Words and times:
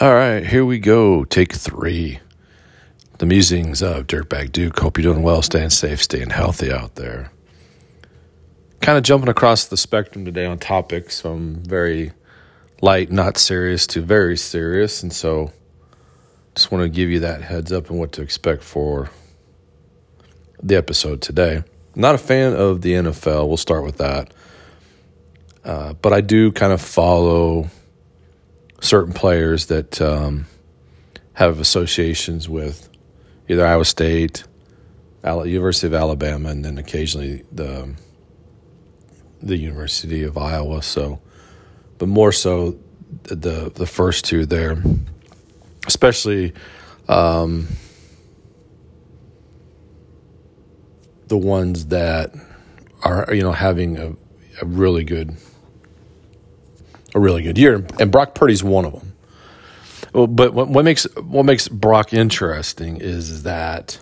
All 0.00 0.14
right, 0.14 0.46
here 0.46 0.64
we 0.64 0.78
go. 0.78 1.24
Take 1.24 1.52
three. 1.52 2.20
The 3.18 3.26
musings 3.26 3.82
of 3.82 4.06
Dirtbag 4.06 4.52
Duke. 4.52 4.78
Hope 4.78 4.96
you're 4.96 5.12
doing 5.12 5.24
well, 5.24 5.42
staying 5.42 5.70
safe, 5.70 6.00
staying 6.00 6.30
healthy 6.30 6.70
out 6.70 6.94
there. 6.94 7.32
Kind 8.80 8.96
of 8.96 9.02
jumping 9.02 9.28
across 9.28 9.64
the 9.64 9.76
spectrum 9.76 10.24
today 10.24 10.46
on 10.46 10.60
topics 10.60 11.20
from 11.20 11.56
very 11.64 12.12
light, 12.80 13.10
not 13.10 13.38
serious, 13.38 13.88
to 13.88 14.00
very 14.00 14.36
serious. 14.36 15.02
And 15.02 15.12
so 15.12 15.50
just 16.54 16.70
want 16.70 16.82
to 16.82 16.88
give 16.88 17.10
you 17.10 17.18
that 17.18 17.42
heads 17.42 17.72
up 17.72 17.90
and 17.90 17.98
what 17.98 18.12
to 18.12 18.22
expect 18.22 18.62
for 18.62 19.10
the 20.62 20.76
episode 20.76 21.22
today. 21.22 21.64
not 21.96 22.14
a 22.14 22.18
fan 22.18 22.54
of 22.54 22.82
the 22.82 22.92
NFL. 22.92 23.48
We'll 23.48 23.56
start 23.56 23.82
with 23.82 23.96
that. 23.96 24.32
Uh, 25.64 25.94
but 25.94 26.12
I 26.12 26.20
do 26.20 26.52
kind 26.52 26.72
of 26.72 26.80
follow 26.80 27.68
certain 28.80 29.12
players 29.12 29.66
that 29.66 30.00
um, 30.00 30.46
have 31.34 31.60
associations 31.60 32.48
with 32.48 32.88
either 33.48 33.66
Iowa 33.66 33.84
State, 33.84 34.44
University 35.24 35.86
of 35.86 35.94
Alabama, 35.94 36.50
and 36.50 36.64
then 36.64 36.78
occasionally 36.78 37.44
the 37.52 37.94
the 39.40 39.56
University 39.56 40.24
of 40.24 40.36
Iowa. 40.36 40.82
So, 40.82 41.20
but 41.98 42.08
more 42.08 42.32
so 42.32 42.78
the 43.22 43.70
the 43.74 43.86
first 43.86 44.24
two 44.24 44.46
there, 44.46 44.82
especially 45.86 46.52
um, 47.08 47.68
the 51.28 51.38
ones 51.38 51.86
that 51.86 52.32
are 53.02 53.32
you 53.32 53.42
know 53.42 53.52
having 53.52 53.98
a, 53.98 54.16
a 54.62 54.66
really 54.66 55.04
good 55.04 55.36
a 57.14 57.20
really 57.20 57.42
good 57.42 57.58
year, 57.58 57.84
and 57.98 58.10
Brock 58.10 58.34
Purdy's 58.34 58.62
one 58.62 58.84
of 58.84 58.92
them. 58.92 59.12
But 60.12 60.52
what, 60.52 60.84
makes 60.84 61.04
what 61.16 61.44
makes 61.44 61.68
Brock 61.68 62.12
interesting 62.12 62.96
is 62.96 63.42
that 63.42 64.00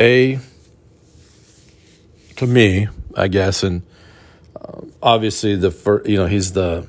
a 0.00 0.38
to 2.36 2.46
me, 2.46 2.88
I 3.14 3.28
guess, 3.28 3.62
and 3.62 3.82
uh, 4.60 4.80
obviously 5.02 5.56
the 5.56 5.70
first, 5.70 6.08
you 6.08 6.16
know 6.16 6.26
he's 6.26 6.52
the 6.52 6.88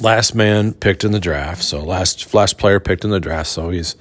last 0.00 0.34
man 0.34 0.72
picked 0.72 1.04
in 1.04 1.12
the 1.12 1.20
draft, 1.20 1.62
so 1.62 1.80
last 1.80 2.32
last 2.32 2.56
player 2.56 2.80
picked 2.80 3.04
in 3.04 3.10
the 3.10 3.20
draft, 3.20 3.50
so 3.50 3.70
he's 3.70 3.96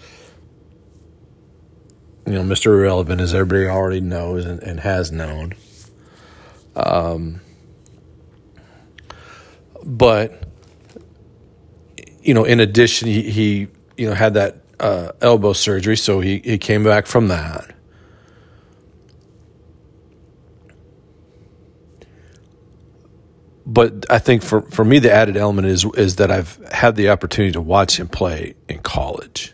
you 2.25 2.33
know 2.33 2.43
Mr. 2.43 2.67
Irrelevant 2.67 3.19
as 3.19 3.33
everybody 3.33 3.67
already 3.67 4.01
knows 4.01 4.45
and, 4.45 4.61
and 4.63 4.79
has 4.79 5.11
known. 5.11 5.55
Um, 6.75 7.41
but 9.83 10.43
you 12.21 12.33
know, 12.33 12.45
in 12.45 12.59
addition, 12.59 13.07
he, 13.07 13.29
he 13.29 13.67
you 13.97 14.07
know 14.07 14.13
had 14.15 14.33
that 14.35 14.57
uh, 14.79 15.11
elbow 15.21 15.53
surgery, 15.53 15.97
so 15.97 16.19
he 16.19 16.39
he 16.39 16.57
came 16.57 16.83
back 16.83 17.05
from 17.05 17.27
that. 17.27 17.69
But 23.65 24.05
I 24.09 24.19
think 24.19 24.43
for, 24.43 24.61
for 24.61 24.83
me, 24.85 24.99
the 24.99 25.11
added 25.11 25.37
element 25.37 25.67
is 25.67 25.85
is 25.95 26.17
that 26.17 26.31
I've 26.31 26.57
had 26.71 26.95
the 26.95 27.09
opportunity 27.09 27.53
to 27.53 27.61
watch 27.61 27.99
him 27.99 28.07
play 28.07 28.55
in 28.69 28.79
college, 28.79 29.53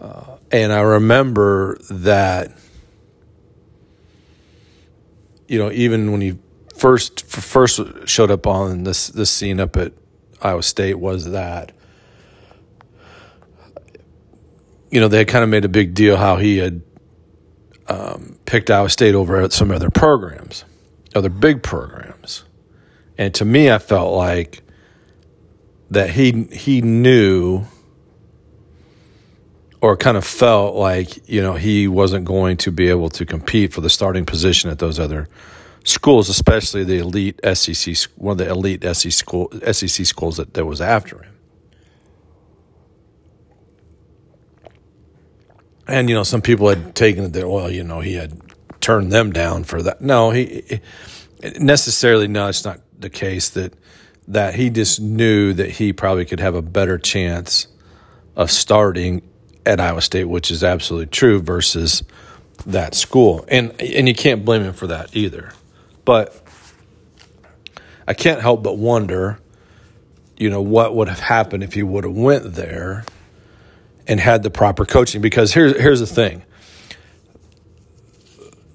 uh, 0.00 0.36
and 0.50 0.72
I 0.72 0.80
remember 0.80 1.78
that 1.90 2.52
you 5.48 5.58
know 5.58 5.70
even 5.72 6.12
when 6.12 6.20
he 6.20 6.38
first 6.76 7.26
first 7.26 7.80
showed 8.06 8.30
up 8.30 8.46
on 8.46 8.84
this 8.84 9.08
this 9.08 9.30
scene 9.30 9.60
up 9.60 9.76
at 9.76 9.92
Iowa 10.42 10.62
State 10.62 10.98
was 10.98 11.30
that 11.30 11.72
you 14.90 15.00
know 15.00 15.08
they 15.08 15.18
had 15.18 15.28
kind 15.28 15.42
of 15.42 15.50
made 15.50 15.64
a 15.64 15.68
big 15.68 15.94
deal 15.94 16.16
how 16.16 16.36
he 16.36 16.58
had 16.58 16.82
um, 17.88 18.38
picked 18.44 18.70
Iowa 18.70 18.90
State 18.90 19.14
over 19.14 19.48
some 19.50 19.70
other 19.70 19.90
programs, 19.90 20.64
other 21.14 21.28
big 21.28 21.62
programs, 21.62 22.44
and 23.16 23.34
to 23.34 23.44
me, 23.44 23.70
I 23.70 23.78
felt 23.78 24.14
like 24.14 24.62
that 25.90 26.10
he 26.10 26.44
he 26.52 26.82
knew 26.82 27.64
or 29.80 29.96
kind 29.96 30.16
of 30.16 30.24
felt 30.24 30.74
like 30.74 31.28
you 31.28 31.40
know 31.40 31.54
he 31.54 31.88
wasn't 31.88 32.24
going 32.24 32.56
to 32.58 32.70
be 32.70 32.88
able 32.88 33.08
to 33.10 33.24
compete 33.24 33.72
for 33.72 33.80
the 33.80 33.90
starting 33.90 34.26
position 34.26 34.70
at 34.70 34.78
those 34.78 34.98
other 34.98 35.28
schools, 35.88 36.28
especially 36.28 36.84
the 36.84 36.98
elite 36.98 37.40
SEC, 37.54 37.96
one 38.16 38.32
of 38.32 38.38
the 38.38 38.48
elite 38.48 38.82
SEC, 38.82 39.12
school, 39.12 39.52
SEC 39.72 40.06
schools 40.06 40.36
that, 40.36 40.54
that 40.54 40.64
was 40.64 40.80
after 40.80 41.22
him. 41.22 41.32
And, 45.88 46.08
you 46.08 46.16
know, 46.16 46.24
some 46.24 46.42
people 46.42 46.68
had 46.68 46.94
taken 46.94 47.24
it 47.24 47.32
that, 47.34 47.48
well, 47.48 47.70
you 47.70 47.84
know, 47.84 48.00
he 48.00 48.14
had 48.14 48.40
turned 48.80 49.12
them 49.12 49.32
down 49.32 49.64
for 49.64 49.82
that. 49.82 50.00
No, 50.00 50.30
he 50.30 50.80
necessarily, 51.58 52.26
no, 52.26 52.48
it's 52.48 52.64
not 52.64 52.80
the 52.98 53.10
case 53.10 53.50
that, 53.50 53.72
that 54.26 54.54
he 54.56 54.70
just 54.70 55.00
knew 55.00 55.52
that 55.52 55.70
he 55.70 55.92
probably 55.92 56.24
could 56.24 56.40
have 56.40 56.56
a 56.56 56.62
better 56.62 56.98
chance 56.98 57.68
of 58.34 58.50
starting 58.50 59.22
at 59.64 59.80
Iowa 59.80 60.02
State, 60.02 60.24
which 60.24 60.50
is 60.50 60.64
absolutely 60.64 61.06
true, 61.06 61.40
versus 61.40 62.02
that 62.66 62.94
school. 62.94 63.44
And, 63.48 63.80
and 63.80 64.08
you 64.08 64.14
can't 64.14 64.44
blame 64.44 64.62
him 64.62 64.72
for 64.72 64.88
that 64.88 65.14
either. 65.16 65.52
But 66.06 66.40
I 68.06 68.14
can't 68.14 68.40
help 68.40 68.62
but 68.62 68.78
wonder, 68.78 69.40
you 70.38 70.48
know, 70.48 70.62
what 70.62 70.94
would 70.94 71.08
have 71.08 71.18
happened 71.18 71.64
if 71.64 71.74
he 71.74 71.82
would 71.82 72.04
have 72.04 72.14
went 72.14 72.54
there 72.54 73.04
and 74.06 74.20
had 74.20 74.44
the 74.44 74.50
proper 74.50 74.86
coaching. 74.86 75.20
Because 75.20 75.52
here's 75.52 75.78
here's 75.78 76.00
the 76.00 76.06
thing. 76.06 76.44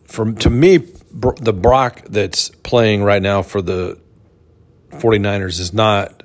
For 0.03 0.31
to 0.31 0.49
me, 0.49 0.77
the 0.77 1.53
Brock 1.53 2.03
that's 2.09 2.49
playing 2.49 3.01
right 3.01 3.21
now 3.21 3.41
for 3.41 3.61
the 3.61 3.97
49ers 4.91 5.61
is 5.61 5.73
not 5.73 6.23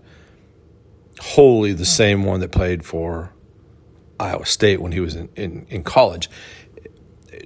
wholly 1.21 1.73
the 1.73 1.85
same 1.85 2.25
one 2.25 2.41
that 2.41 2.51
played 2.51 2.85
for 2.85 3.33
Iowa 4.19 4.45
State 4.45 4.81
when 4.81 4.91
he 4.91 4.99
was 4.99 5.15
in, 5.15 5.29
in, 5.37 5.67
in 5.71 5.85
college. 5.85 6.29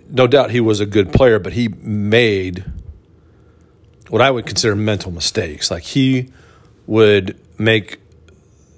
No 0.09 0.27
doubt 0.27 0.50
he 0.50 0.60
was 0.60 0.81
a 0.81 0.87
good 0.87 1.12
player, 1.12 1.38
but 1.38 1.53
he 1.53 1.69
made– 1.69 2.65
what 4.10 4.21
I 4.21 4.31
would 4.31 4.44
consider 4.44 4.76
mental 4.76 5.12
mistakes. 5.12 5.71
Like 5.71 5.84
he 5.84 6.31
would 6.87 7.38
make 7.59 8.00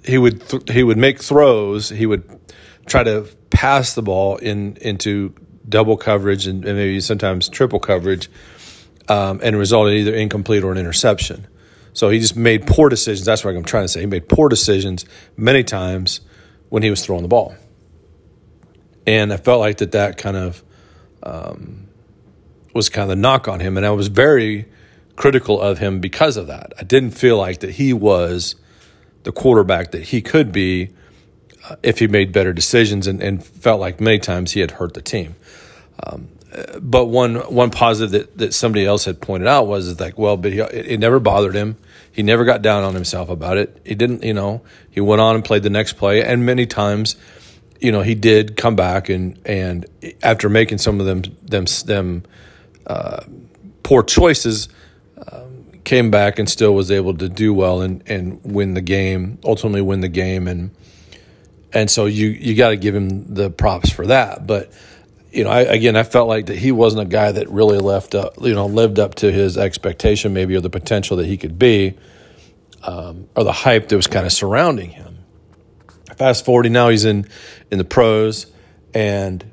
he 0.04 0.19
would 0.19 0.47
th- 0.47 0.70
he 0.70 0.82
would 0.82 0.98
make 0.98 1.20
throws. 1.20 1.88
He 1.88 2.06
would 2.06 2.25
try 2.87 3.03
to 3.03 3.26
pass 3.50 3.94
the 3.94 4.03
ball 4.03 4.37
in 4.37 4.76
into 4.81 5.34
double 5.69 5.97
coverage 5.97 6.47
and, 6.47 6.65
and 6.65 6.76
maybe 6.76 7.00
sometimes 7.00 7.48
triple 7.48 7.81
coverage, 7.81 8.28
um, 9.09 9.41
and 9.43 9.56
result 9.56 9.88
in 9.88 9.94
either 9.94 10.15
incomplete 10.15 10.65
or 10.65 10.72
an 10.72 10.78
interception. 10.78 11.47
So 11.94 12.10
he 12.10 12.19
just 12.19 12.37
made 12.37 12.66
poor 12.66 12.88
decisions. 12.88 13.25
That's 13.25 13.44
what 13.44 13.54
I'm 13.54 13.64
trying 13.64 13.84
to 13.84 13.88
say. 13.88 14.00
He 14.00 14.06
made 14.06 14.28
poor 14.28 14.49
decisions 14.49 15.04
many 15.37 15.62
times 15.64 16.20
when 16.69 16.82
he 16.82 16.91
was 16.91 17.04
throwing 17.04 17.22
the 17.22 17.28
ball, 17.28 17.54
and 19.06 19.32
I 19.32 19.38
felt 19.38 19.60
like 19.60 19.78
that 19.78 19.93
that 19.93 20.19
kind 20.19 20.37
of 20.37 20.62
um, 21.22 21.88
was 22.75 22.91
kind 22.91 23.04
of 23.04 23.09
the 23.10 23.20
knock 23.20 23.49
on 23.49 23.60
him. 23.60 23.76
And 23.76 23.87
I 23.87 23.91
was 23.91 24.09
very 24.09 24.66
critical 25.16 25.60
of 25.60 25.78
him 25.78 26.00
because 26.00 26.36
of 26.36 26.46
that. 26.46 26.72
I 26.78 26.84
didn't 26.84 27.12
feel 27.12 27.36
like 27.36 27.60
that 27.60 27.72
he 27.72 27.92
was 27.92 28.54
the 29.22 29.32
quarterback 29.32 29.92
that 29.92 30.02
he 30.02 30.22
could 30.22 30.52
be 30.52 30.90
uh, 31.68 31.76
if 31.82 31.98
he 31.98 32.08
made 32.08 32.32
better 32.32 32.52
decisions 32.52 33.06
and, 33.06 33.22
and, 33.22 33.44
felt 33.44 33.80
like 33.80 34.00
many 34.00 34.18
times 34.18 34.52
he 34.52 34.60
had 34.60 34.72
hurt 34.72 34.94
the 34.94 35.02
team. 35.02 35.36
Um, 36.02 36.28
but 36.80 37.06
one 37.06 37.36
one 37.36 37.70
positive 37.70 38.10
that, 38.10 38.38
that 38.38 38.54
somebody 38.54 38.84
else 38.84 39.04
had 39.04 39.20
pointed 39.20 39.48
out 39.48 39.66
was 39.66 39.98
like, 40.00 40.18
well, 40.18 40.36
but 40.36 40.52
he, 40.52 40.60
it, 40.60 40.92
it 40.92 41.00
never 41.00 41.18
bothered 41.18 41.54
him. 41.54 41.76
He 42.10 42.22
never 42.22 42.44
got 42.44 42.60
down 42.60 42.82
on 42.84 42.94
himself 42.94 43.30
about 43.30 43.56
it. 43.56 43.80
He 43.84 43.94
didn't, 43.94 44.22
you 44.22 44.34
know, 44.34 44.62
he 44.90 45.00
went 45.00 45.20
on 45.20 45.34
and 45.34 45.44
played 45.44 45.62
the 45.62 45.70
next 45.70 45.94
play, 45.94 46.22
and 46.22 46.44
many 46.44 46.66
times, 46.66 47.16
you 47.81 47.90
know, 47.90 48.02
he 48.02 48.14
did 48.14 48.56
come 48.56 48.76
back 48.76 49.08
and 49.08 49.40
and 49.46 49.87
after 50.22 50.48
making 50.48 50.78
some 50.78 51.00
of 51.00 51.06
them 51.06 51.22
them 51.42 51.64
them 51.87 52.25
uh, 52.87 53.20
poor 53.82 54.02
choices, 54.02 54.69
came 55.84 56.10
back 56.10 56.38
and 56.38 56.48
still 56.48 56.74
was 56.74 56.90
able 56.90 57.14
to 57.16 57.28
do 57.28 57.52
well 57.52 57.80
and, 57.80 58.02
and 58.06 58.40
win 58.44 58.74
the 58.74 58.80
game, 58.80 59.38
ultimately 59.44 59.82
win 59.82 60.00
the 60.00 60.08
game. 60.08 60.46
And, 60.46 60.70
and 61.72 61.90
so 61.90 62.06
you, 62.06 62.28
you 62.28 62.54
got 62.54 62.70
to 62.70 62.76
give 62.76 62.94
him 62.94 63.34
the 63.34 63.50
props 63.50 63.90
for 63.90 64.06
that. 64.06 64.46
But, 64.46 64.72
you 65.32 65.44
know, 65.44 65.50
I, 65.50 65.60
again, 65.62 65.96
I 65.96 66.02
felt 66.02 66.28
like 66.28 66.46
that 66.46 66.58
he 66.58 66.72
wasn't 66.72 67.02
a 67.02 67.10
guy 67.10 67.32
that 67.32 67.48
really 67.48 67.78
left 67.78 68.14
up, 68.14 68.34
you 68.40 68.54
know, 68.54 68.66
lived 68.66 68.98
up 68.98 69.16
to 69.16 69.32
his 69.32 69.58
expectation, 69.58 70.32
maybe, 70.32 70.54
or 70.54 70.60
the 70.60 70.70
potential 70.70 71.16
that 71.16 71.26
he 71.26 71.36
could 71.36 71.58
be, 71.58 71.98
um, 72.82 73.28
or 73.34 73.44
the 73.44 73.52
hype 73.52 73.88
that 73.88 73.96
was 73.96 74.06
kind 74.06 74.26
of 74.26 74.32
surrounding 74.32 74.90
him. 74.90 75.18
Fast 76.16 76.44
forwarding 76.44 76.72
now, 76.72 76.90
he's 76.90 77.04
in 77.06 77.26
in 77.70 77.78
the 77.78 77.84
pros, 77.84 78.46
and 78.92 79.44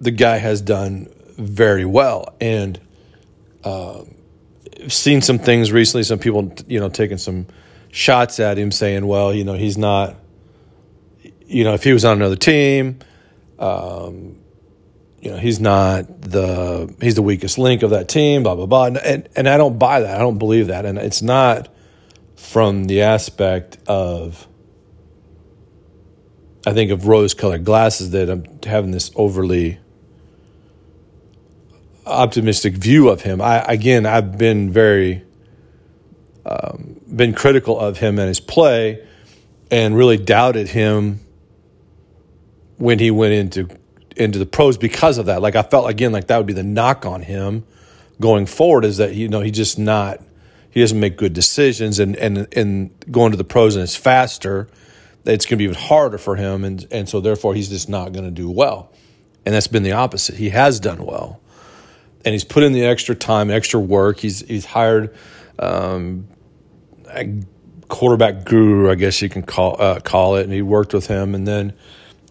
the 0.00 0.10
guy 0.10 0.36
has 0.36 0.60
done 0.60 1.08
very 1.38 1.86
well. 1.86 2.34
And 2.40 2.78
um, 3.64 4.13
seen 4.88 5.22
some 5.22 5.38
things 5.38 5.72
recently. 5.72 6.02
Some 6.04 6.18
people, 6.18 6.52
you 6.66 6.80
know, 6.80 6.88
taking 6.88 7.18
some 7.18 7.46
shots 7.90 8.40
at 8.40 8.58
him 8.58 8.70
saying, 8.70 9.06
well, 9.06 9.32
you 9.32 9.44
know, 9.44 9.54
he's 9.54 9.78
not, 9.78 10.16
you 11.46 11.64
know, 11.64 11.74
if 11.74 11.84
he 11.84 11.92
was 11.92 12.04
on 12.04 12.16
another 12.16 12.36
team, 12.36 12.98
um, 13.58 14.38
you 15.20 15.30
know, 15.30 15.38
he's 15.38 15.58
not 15.58 16.20
the 16.20 16.94
he's 17.00 17.14
the 17.14 17.22
weakest 17.22 17.56
link 17.56 17.82
of 17.82 17.90
that 17.90 18.08
team, 18.08 18.42
blah 18.42 18.54
blah 18.54 18.66
blah. 18.66 18.86
And, 18.86 18.98
and 18.98 19.28
and 19.36 19.48
I 19.48 19.56
don't 19.56 19.78
buy 19.78 20.00
that. 20.00 20.16
I 20.16 20.18
don't 20.18 20.38
believe 20.38 20.66
that. 20.66 20.84
And 20.84 20.98
it's 20.98 21.22
not 21.22 21.68
from 22.36 22.84
the 22.84 23.02
aspect 23.02 23.78
of 23.86 24.46
I 26.66 26.72
think 26.72 26.90
of 26.90 27.06
rose 27.06 27.34
colored 27.34 27.64
glasses 27.64 28.10
that 28.10 28.28
I'm 28.28 28.44
having 28.64 28.90
this 28.90 29.10
overly 29.16 29.78
optimistic 32.06 32.74
view 32.74 33.08
of 33.08 33.22
him. 33.22 33.40
I 33.40 33.60
again, 33.64 34.06
I've 34.06 34.36
been 34.38 34.70
very 34.70 35.22
um, 36.46 37.00
been 37.14 37.32
critical 37.32 37.78
of 37.78 37.98
him 37.98 38.18
and 38.18 38.28
his 38.28 38.40
play, 38.40 39.06
and 39.70 39.96
really 39.96 40.18
doubted 40.18 40.68
him 40.68 41.20
when 42.76 42.98
he 42.98 43.10
went 43.10 43.32
into 43.32 43.68
into 44.16 44.38
the 44.38 44.46
pros 44.46 44.76
because 44.76 45.18
of 45.18 45.26
that. 45.26 45.42
Like 45.42 45.56
I 45.56 45.62
felt 45.62 45.88
again 45.88 46.12
like 46.12 46.28
that 46.28 46.36
would 46.36 46.46
be 46.46 46.52
the 46.52 46.62
knock 46.62 47.06
on 47.06 47.22
him 47.22 47.64
going 48.20 48.46
forward 48.46 48.84
is 48.84 48.98
that 48.98 49.14
you 49.14 49.28
know 49.28 49.40
he 49.40 49.50
just 49.50 49.78
not 49.78 50.20
he 50.70 50.80
doesn't 50.80 50.98
make 50.98 51.16
good 51.16 51.32
decisions 51.32 51.98
and 51.98 52.16
and 52.16 52.48
and 52.56 52.90
going 53.10 53.30
to 53.30 53.36
the 53.36 53.44
pros 53.44 53.76
and 53.76 53.82
it's 53.82 53.96
faster. 53.96 54.68
It's 55.26 55.46
going 55.46 55.52
to 55.52 55.56
be 55.56 55.64
even 55.64 55.76
harder 55.76 56.18
for 56.18 56.36
him, 56.36 56.64
and 56.64 56.86
and 56.90 57.08
so 57.08 57.20
therefore 57.20 57.54
he's 57.54 57.70
just 57.70 57.88
not 57.88 58.12
going 58.12 58.26
to 58.26 58.30
do 58.30 58.50
well. 58.50 58.92
And 59.46 59.54
that's 59.54 59.66
been 59.66 59.82
the 59.82 59.92
opposite. 59.92 60.36
He 60.36 60.50
has 60.50 60.80
done 60.80 61.04
well 61.04 61.40
and 62.24 62.32
he's 62.32 62.44
put 62.44 62.62
in 62.62 62.72
the 62.72 62.84
extra 62.84 63.14
time, 63.14 63.50
extra 63.50 63.80
work. 63.80 64.18
He's 64.18 64.40
he's 64.40 64.64
hired 64.64 65.14
um, 65.58 66.28
a 67.08 67.42
quarterback 67.88 68.44
guru, 68.44 68.90
I 68.90 68.94
guess 68.94 69.20
you 69.22 69.28
can 69.28 69.42
call 69.42 69.80
uh, 69.80 70.00
call 70.00 70.36
it, 70.36 70.44
and 70.44 70.52
he 70.52 70.62
worked 70.62 70.94
with 70.94 71.06
him. 71.06 71.34
And 71.34 71.46
then 71.46 71.74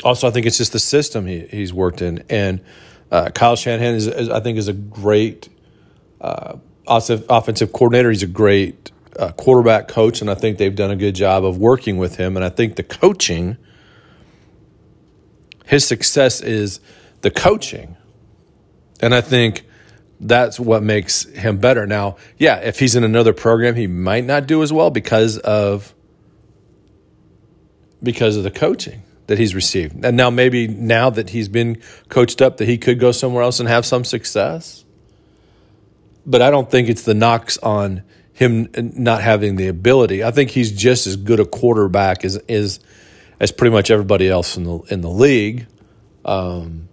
also, 0.04 0.28
I 0.28 0.31
think 0.31 0.45
it's 0.45 0.57
just 0.57 0.74
the 0.74 0.80
system 0.80 1.25
he, 1.25 1.42
he's 1.42 1.74
worked 1.74 2.01
in. 2.01 2.24
And 2.30 2.62
uh, 3.12 3.30
Kyle 3.30 3.56
Shanahan 3.56 3.95
is, 3.95 4.07
is, 4.07 4.30
I 4.30 4.40
think, 4.40 4.57
is 4.57 4.68
a 4.68 4.74
great 4.74 5.50
uh, 6.19 6.57
offensive 6.88 7.72
coordinator. 7.72 8.10
He's 8.10 8.24
a 8.24 8.28
great 8.28 8.92
uh, 9.18 9.31
quarterback 9.31 9.88
coach, 9.88 10.22
and 10.22 10.30
I 10.30 10.36
think 10.36 10.57
they've 10.57 10.75
done 10.75 10.92
a 10.92 10.96
good 10.96 11.16
job 11.16 11.46
of 11.46 11.57
working 11.57 11.98
with 11.98 12.18
him. 12.18 12.36
And 12.36 12.44
I 12.44 12.50
think 12.50 12.75
the 12.75 12.84
coaching, 12.84 13.57
his 15.66 15.88
success 15.88 16.42
is 16.42 16.80
the 17.22 17.31
coaching, 17.31 17.96
and 19.00 19.13
I 19.13 19.22
think 19.22 19.66
that's 20.28 20.60
what 20.60 20.84
makes 20.84 21.24
him 21.25 21.58
better. 21.58 21.86
Now, 21.86 22.18
yeah, 22.38 22.58
if 22.58 22.80
he's 22.80 22.96
in 22.96 23.04
another 23.04 23.34
program, 23.34 23.75
he 23.75 23.88
might 23.88 24.25
not 24.25 24.48
do 24.48 24.64
as 24.64 24.72
well 24.72 24.90
because 24.90 25.38
of 25.38 25.94
because 28.02 28.36
of 28.36 28.44
the 28.44 28.52
coaching 28.52 29.02
that 29.28 29.38
he's 29.38 29.56
received. 29.56 30.04
And 30.04 30.18
now 30.18 30.30
maybe 30.30 30.68
now 30.68 31.10
that 31.10 31.30
he's 31.30 31.48
been 31.48 31.81
coached 32.10 32.42
up 32.42 32.58
that 32.58 32.68
he 32.68 32.78
could 32.78 33.00
go 33.00 33.12
somewhere 33.12 33.44
else 33.44 33.60
and 33.60 33.70
have 33.70 33.86
some 33.86 34.04
success. 34.04 34.84
But 36.25 36.42
I 36.42 36.52
don't 36.52 36.70
think 36.70 36.90
it's 36.90 37.04
the 37.04 37.14
knocks 37.14 37.58
on 37.58 38.04
him 38.34 38.70
not 38.75 39.22
having 39.22 39.56
the 39.56 39.68
ability. 39.68 40.24
I 40.24 40.31
think 40.31 40.50
he's 40.50 40.72
just 40.72 41.08
as 41.08 41.16
good 41.16 41.40
a 41.40 41.46
quarterback 41.46 42.25
as 42.25 42.38
is 42.48 42.80
as 43.40 43.52
pretty 43.52 43.72
much 43.72 43.92
everybody 43.92 44.28
else 44.28 44.58
in 44.58 44.64
the 44.64 44.80
in 44.90 45.02
the 45.02 45.10
league. 45.10 45.68
Um, 46.25 46.90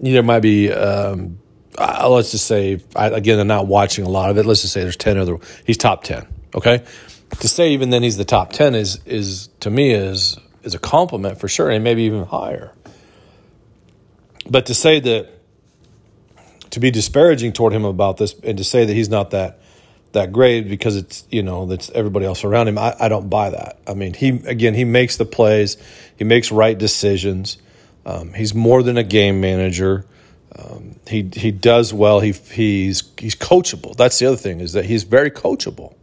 there 0.00 0.22
might 0.22 0.40
be 0.40 0.72
um, 0.72 1.38
uh, 1.80 2.08
let's 2.08 2.30
just 2.30 2.46
say, 2.46 2.82
I, 2.94 3.06
again, 3.08 3.38
I'm 3.38 3.46
not 3.46 3.66
watching 3.66 4.04
a 4.04 4.08
lot 4.08 4.30
of 4.30 4.38
it. 4.38 4.46
Let's 4.46 4.62
just 4.62 4.72
say 4.72 4.82
there's 4.82 4.96
10 4.96 5.18
other, 5.18 5.38
he's 5.64 5.76
top 5.76 6.04
10. 6.04 6.26
Okay. 6.54 6.84
To 7.38 7.48
say 7.48 7.72
even 7.72 7.90
then 7.90 8.02
he's 8.02 8.16
the 8.16 8.24
top 8.24 8.52
10 8.52 8.74
is, 8.74 9.00
is 9.06 9.48
to 9.60 9.70
me 9.70 9.92
is, 9.92 10.36
is 10.62 10.74
a 10.74 10.78
compliment 10.78 11.38
for 11.38 11.48
sure. 11.48 11.70
And 11.70 11.82
maybe 11.82 12.02
even 12.02 12.24
higher. 12.24 12.72
But 14.48 14.66
to 14.66 14.74
say 14.74 15.00
that, 15.00 15.28
to 16.70 16.80
be 16.80 16.90
disparaging 16.90 17.52
toward 17.52 17.72
him 17.72 17.84
about 17.84 18.16
this 18.16 18.34
and 18.44 18.58
to 18.58 18.64
say 18.64 18.84
that 18.84 18.92
he's 18.92 19.08
not 19.08 19.30
that, 19.30 19.60
that 20.12 20.32
great 20.32 20.68
because 20.68 20.96
it's, 20.96 21.24
you 21.30 21.42
know, 21.42 21.66
that's 21.66 21.90
everybody 21.90 22.26
else 22.26 22.44
around 22.44 22.68
him. 22.68 22.78
I, 22.78 22.94
I 22.98 23.08
don't 23.08 23.28
buy 23.30 23.50
that. 23.50 23.78
I 23.86 23.94
mean, 23.94 24.14
he, 24.14 24.28
again, 24.28 24.74
he 24.74 24.84
makes 24.84 25.16
the 25.16 25.24
plays, 25.24 25.76
he 26.16 26.24
makes 26.24 26.52
right 26.52 26.76
decisions. 26.76 27.58
Um, 28.04 28.32
he's 28.32 28.54
more 28.54 28.82
than 28.82 28.96
a 28.96 29.02
game 29.02 29.40
manager. 29.40 30.04
Um, 30.56 30.96
he 31.06 31.30
he 31.34 31.50
does 31.50 31.94
well. 31.94 32.20
He 32.20 32.32
he's 32.32 33.02
he's 33.18 33.36
coachable. 33.36 33.96
That's 33.96 34.18
the 34.18 34.26
other 34.26 34.36
thing 34.36 34.60
is 34.60 34.72
that 34.72 34.84
he's 34.84 35.04
very 35.04 35.30
coachable, 35.30 35.94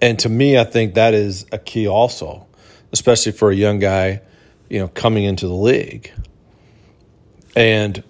and 0.00 0.18
to 0.20 0.28
me, 0.28 0.58
I 0.58 0.64
think 0.64 0.94
that 0.94 1.14
is 1.14 1.46
a 1.50 1.58
key 1.58 1.88
also, 1.88 2.46
especially 2.92 3.32
for 3.32 3.50
a 3.50 3.54
young 3.54 3.78
guy, 3.78 4.22
you 4.68 4.78
know, 4.78 4.88
coming 4.88 5.24
into 5.24 5.48
the 5.48 5.54
league, 5.54 6.12
and 7.56 8.04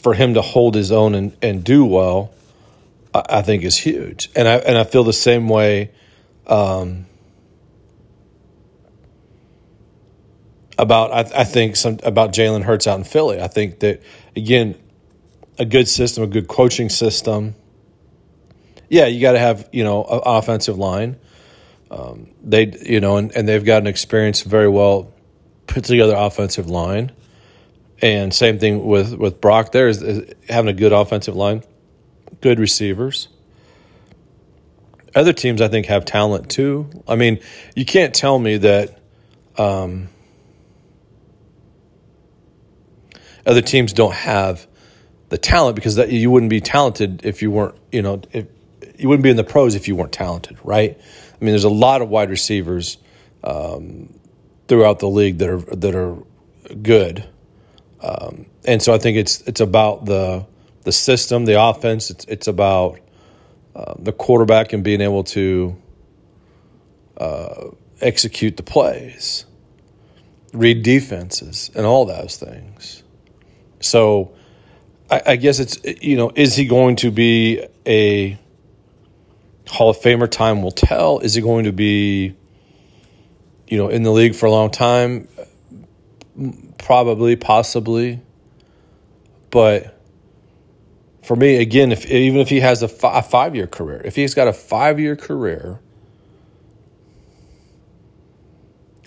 for 0.00 0.14
him 0.14 0.34
to 0.34 0.42
hold 0.42 0.74
his 0.74 0.92
own 0.92 1.14
and, 1.14 1.36
and 1.42 1.64
do 1.64 1.84
well, 1.84 2.32
I, 3.14 3.22
I 3.28 3.42
think 3.42 3.64
is 3.64 3.78
huge. 3.78 4.30
And 4.36 4.46
I 4.46 4.56
and 4.56 4.78
I 4.78 4.84
feel 4.84 5.04
the 5.04 5.12
same 5.12 5.48
way. 5.48 5.90
Um, 6.46 7.06
about 10.78 11.12
I, 11.12 11.40
I 11.40 11.44
think 11.44 11.76
some 11.76 11.98
about 12.02 12.32
Jalen 12.32 12.62
Hurts 12.62 12.86
out 12.86 12.98
in 12.98 13.04
Philly. 13.04 13.40
I 13.40 13.48
think 13.48 13.80
that 13.80 14.02
again, 14.34 14.76
a 15.58 15.64
good 15.64 15.88
system, 15.88 16.24
a 16.24 16.26
good 16.26 16.48
coaching 16.48 16.88
system. 16.88 17.54
Yeah, 18.88 19.06
you 19.06 19.20
got 19.20 19.32
to 19.32 19.38
have 19.38 19.68
you 19.72 19.84
know 19.84 20.04
an 20.04 20.20
offensive 20.24 20.78
line. 20.78 21.16
Um, 21.90 22.28
they 22.42 22.72
you 22.84 23.00
know 23.00 23.16
and, 23.16 23.34
and 23.34 23.48
they've 23.48 23.64
got 23.64 23.82
an 23.82 23.86
experienced, 23.86 24.44
very 24.44 24.68
well 24.68 25.12
put 25.66 25.84
together 25.84 26.14
offensive 26.16 26.68
line. 26.68 27.12
And 28.02 28.34
same 28.34 28.58
thing 28.58 28.84
with 28.84 29.14
with 29.14 29.40
Brock. 29.40 29.72
There 29.72 29.88
is, 29.88 30.02
is 30.02 30.34
having 30.48 30.68
a 30.68 30.74
good 30.74 30.92
offensive 30.92 31.34
line, 31.34 31.62
good 32.40 32.58
receivers. 32.58 33.28
Other 35.14 35.32
teams, 35.32 35.62
I 35.62 35.68
think, 35.68 35.86
have 35.86 36.04
talent 36.04 36.50
too. 36.50 36.90
I 37.08 37.16
mean, 37.16 37.40
you 37.74 37.86
can't 37.86 38.14
tell 38.14 38.38
me 38.38 38.58
that. 38.58 38.98
Um, 39.56 40.10
other 43.46 43.62
teams 43.62 43.92
don't 43.92 44.14
have 44.14 44.66
the 45.28 45.38
talent 45.38 45.76
because 45.76 45.94
that 45.96 46.10
you 46.10 46.30
wouldn't 46.30 46.50
be 46.50 46.60
talented 46.60 47.24
if 47.24 47.42
you 47.42 47.50
weren't, 47.50 47.76
you 47.90 48.02
know, 48.02 48.20
if, 48.32 48.46
you 48.98 49.08
wouldn't 49.08 49.22
be 49.22 49.30
in 49.30 49.36
the 49.36 49.44
pros 49.44 49.74
if 49.74 49.88
you 49.88 49.96
weren't 49.96 50.12
talented, 50.12 50.58
right? 50.64 50.98
I 50.98 51.44
mean, 51.44 51.52
there's 51.52 51.64
a 51.64 51.68
lot 51.68 52.02
of 52.02 52.08
wide 52.08 52.30
receivers 52.30 52.98
um, 53.44 54.18
throughout 54.68 54.98
the 54.98 55.08
league 55.08 55.38
that 55.38 55.48
are 55.48 55.58
that 55.76 55.94
are 55.94 56.16
good, 56.82 57.28
um, 58.00 58.46
and 58.64 58.82
so 58.82 58.94
I 58.94 58.98
think 58.98 59.16
it's 59.18 59.42
it's 59.42 59.60
about 59.60 60.06
the 60.06 60.46
the 60.84 60.92
system, 60.92 61.44
the 61.44 61.60
offense. 61.60 62.10
It's 62.10 62.24
it's 62.24 62.46
about 62.46 63.00
uh, 63.74 63.94
the 63.98 64.12
quarterback 64.12 64.72
and 64.72 64.82
being 64.82 65.00
able 65.00 65.24
to 65.24 65.76
uh, 67.18 67.68
execute 68.00 68.56
the 68.56 68.62
plays, 68.62 69.44
read 70.52 70.82
defenses, 70.82 71.70
and 71.74 71.84
all 71.84 72.06
those 72.06 72.36
things. 72.36 73.02
So 73.80 74.34
I, 75.10 75.22
I 75.26 75.36
guess 75.36 75.58
it's, 75.58 75.78
you 76.02 76.16
know, 76.16 76.32
is 76.34 76.56
he 76.56 76.66
going 76.66 76.96
to 76.96 77.10
be 77.10 77.64
a 77.86 78.38
Hall 79.68 79.90
of 79.90 79.98
Famer? 79.98 80.30
Time 80.30 80.62
will 80.62 80.70
tell. 80.70 81.18
Is 81.20 81.34
he 81.34 81.42
going 81.42 81.64
to 81.64 81.72
be, 81.72 82.34
you 83.68 83.78
know, 83.78 83.88
in 83.88 84.02
the 84.02 84.12
league 84.12 84.34
for 84.34 84.46
a 84.46 84.50
long 84.50 84.70
time? 84.70 85.28
Probably, 86.78 87.36
possibly. 87.36 88.20
But 89.50 89.98
for 91.22 91.36
me, 91.36 91.56
again, 91.56 91.92
if 91.92 92.06
even 92.06 92.40
if 92.40 92.48
he 92.48 92.60
has 92.60 92.82
a, 92.82 92.88
fi- 92.88 93.18
a 93.18 93.22
five 93.22 93.56
year 93.56 93.66
career, 93.66 94.00
if 94.04 94.14
he's 94.16 94.34
got 94.34 94.48
a 94.48 94.52
five 94.52 95.00
year 95.00 95.16
career 95.16 95.80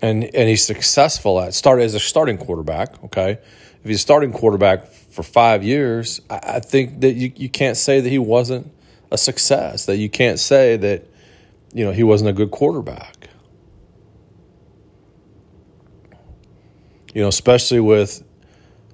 and 0.02 0.24
and 0.24 0.50
he's 0.50 0.66
successful 0.66 1.40
at 1.40 1.54
start 1.54 1.82
as 1.82 1.94
a 1.94 2.00
starting 2.00 2.38
quarterback, 2.38 3.02
okay, 3.06 3.40
if 3.84 3.90
he's 3.90 4.02
starting 4.02 4.32
quarterback 4.32 4.86
for 4.88 5.24
five 5.24 5.64
years, 5.64 6.22
I, 6.30 6.40
I 6.44 6.60
think 6.60 7.02
that 7.02 7.14
you, 7.14 7.32
you 7.36 7.50
can't 7.50 7.78
say 7.78 8.02
that 8.02 8.10
he 8.10 8.20
wasn't 8.20 8.72
a 9.12 9.18
success, 9.18 9.86
that 9.86 9.98
you 9.98 10.10
can't 10.10 10.40
say 10.40 10.78
that, 10.78 11.06
you 11.74 11.86
know, 11.86 11.92
he 11.92 12.04
wasn't 12.04 12.30
a 12.30 12.34
good 12.34 12.52
quarterback. 12.52 13.30
You 17.14 17.24
know, 17.24 17.28
especially 17.28 17.80
with, 17.80 18.24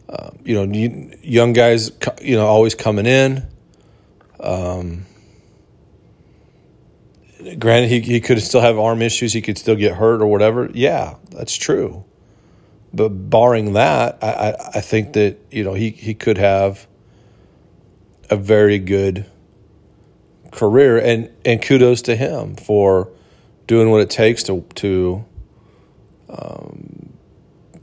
uh, 0.08 0.32
you 0.44 0.66
know, 0.66 1.12
young 1.22 1.54
guys, 1.54 1.92
you 2.22 2.36
know, 2.36 2.46
always 2.46 2.76
coming 2.76 3.06
in. 3.06 3.46
Um, 4.40 5.06
granted, 7.60 7.90
he, 7.90 8.00
he 8.00 8.22
could 8.22 8.42
still 8.42 8.62
have 8.62 8.80
arm 8.80 9.02
issues. 9.02 9.34
He 9.34 9.42
could 9.42 9.58
still 9.58 9.76
get 9.76 9.96
hurt 9.96 10.22
or 10.22 10.28
whatever. 10.28 10.70
Yeah, 10.74 11.16
that's 11.32 11.56
true. 11.56 12.06
But 12.96 13.10
barring 13.10 13.74
that, 13.74 14.20
I, 14.22 14.28
I, 14.28 14.70
I 14.76 14.82
think 14.82 15.14
that 15.14 15.38
you 15.52 15.64
know 15.64 15.74
he 15.74 15.90
he 15.90 16.14
could 16.14 16.38
have 16.38 16.88
a 18.30 18.38
very 18.38 18.80
good 18.80 19.26
career, 20.52 20.98
and 20.98 21.30
and 21.44 21.62
kudos 21.62 22.02
to 22.04 22.16
him 22.16 22.56
for 22.56 23.12
doing 23.68 23.92
what 23.92 24.00
it 24.00 24.10
takes 24.10 24.44
to 24.44 24.66
to 24.76 25.26
um, 26.30 27.14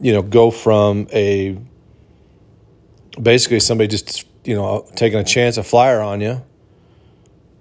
you 0.01 0.13
know 0.13 0.23
go 0.23 0.51
from 0.51 1.07
a 1.13 1.59
basically 3.21 3.61
somebody 3.61 3.89
just 3.89 4.27
you 4.45 4.55
know 4.55 4.89
taking 4.97 5.19
a 5.19 5.25
chance 5.25 5.59
a 5.59 5.63
flyer 5.63 6.01
on 6.01 6.23
you 6.23 6.43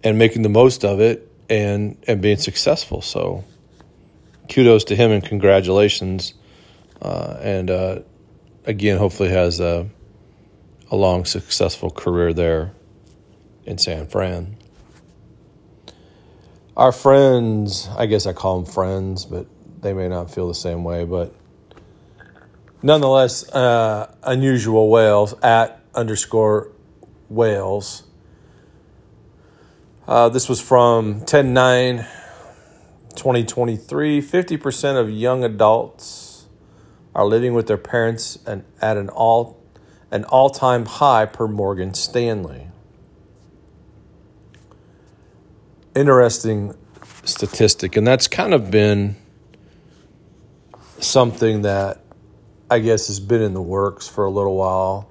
and 0.05 0.17
making 0.17 0.41
the 0.41 0.49
most 0.49 0.85
of 0.85 1.01
it 1.01 1.29
and 1.49 1.97
and 2.07 2.21
being 2.21 2.37
successful. 2.37 3.01
So 3.01 3.43
kudos 4.49 4.85
to 4.85 4.95
him 4.95 5.11
and 5.11 5.21
congratulations 5.21 6.33
uh, 7.01 7.37
and 7.41 7.69
uh, 7.69 7.99
again 8.65 8.97
hopefully 8.97 9.29
has 9.29 9.59
a, 9.59 9.89
a 10.89 10.95
long 10.95 11.25
successful 11.25 11.89
career 11.89 12.33
there 12.33 12.73
in 13.65 13.77
san 13.77 14.07
fran 14.07 14.57
our 16.75 16.91
friends 16.91 17.89
i 17.97 18.05
guess 18.05 18.25
i 18.25 18.33
call 18.33 18.61
them 18.61 18.71
friends 18.71 19.25
but 19.25 19.47
they 19.81 19.93
may 19.93 20.07
not 20.07 20.33
feel 20.33 20.47
the 20.47 20.55
same 20.55 20.83
way 20.83 21.03
but 21.03 21.33
nonetheless, 22.83 23.49
uh, 23.51 24.13
unusual 24.23 24.89
whales 24.89 25.33
at 25.41 25.81
underscore 25.93 26.71
whales. 27.29 28.03
Uh, 30.07 30.29
this 30.29 30.49
was 30.49 30.59
from 30.59 31.23
10 31.25 31.53
9 31.53 31.97
2023. 33.15 34.21
50% 34.21 34.99
of 34.99 35.09
young 35.09 35.43
adults 35.43 36.30
are 37.13 37.25
living 37.25 37.53
with 37.53 37.67
their 37.67 37.77
parents 37.77 38.39
and 38.45 38.63
at 38.81 38.97
an 38.97 39.09
all 39.09 39.61
an 40.11 40.25
all-time 40.25 40.85
high 40.85 41.25
per 41.25 41.47
Morgan 41.47 41.93
Stanley. 41.93 42.67
Interesting 45.95 46.75
statistic 47.23 47.95
and 47.95 48.05
that's 48.05 48.27
kind 48.27 48.53
of 48.53 48.71
been 48.71 49.15
something 50.99 51.61
that 51.61 52.01
I 52.71 52.79
guess, 52.79 53.05
has 53.07 53.19
been 53.19 53.41
in 53.41 53.53
the 53.53 53.61
works 53.61 54.07
for 54.07 54.23
a 54.23 54.29
little 54.29 54.55
while. 54.55 55.09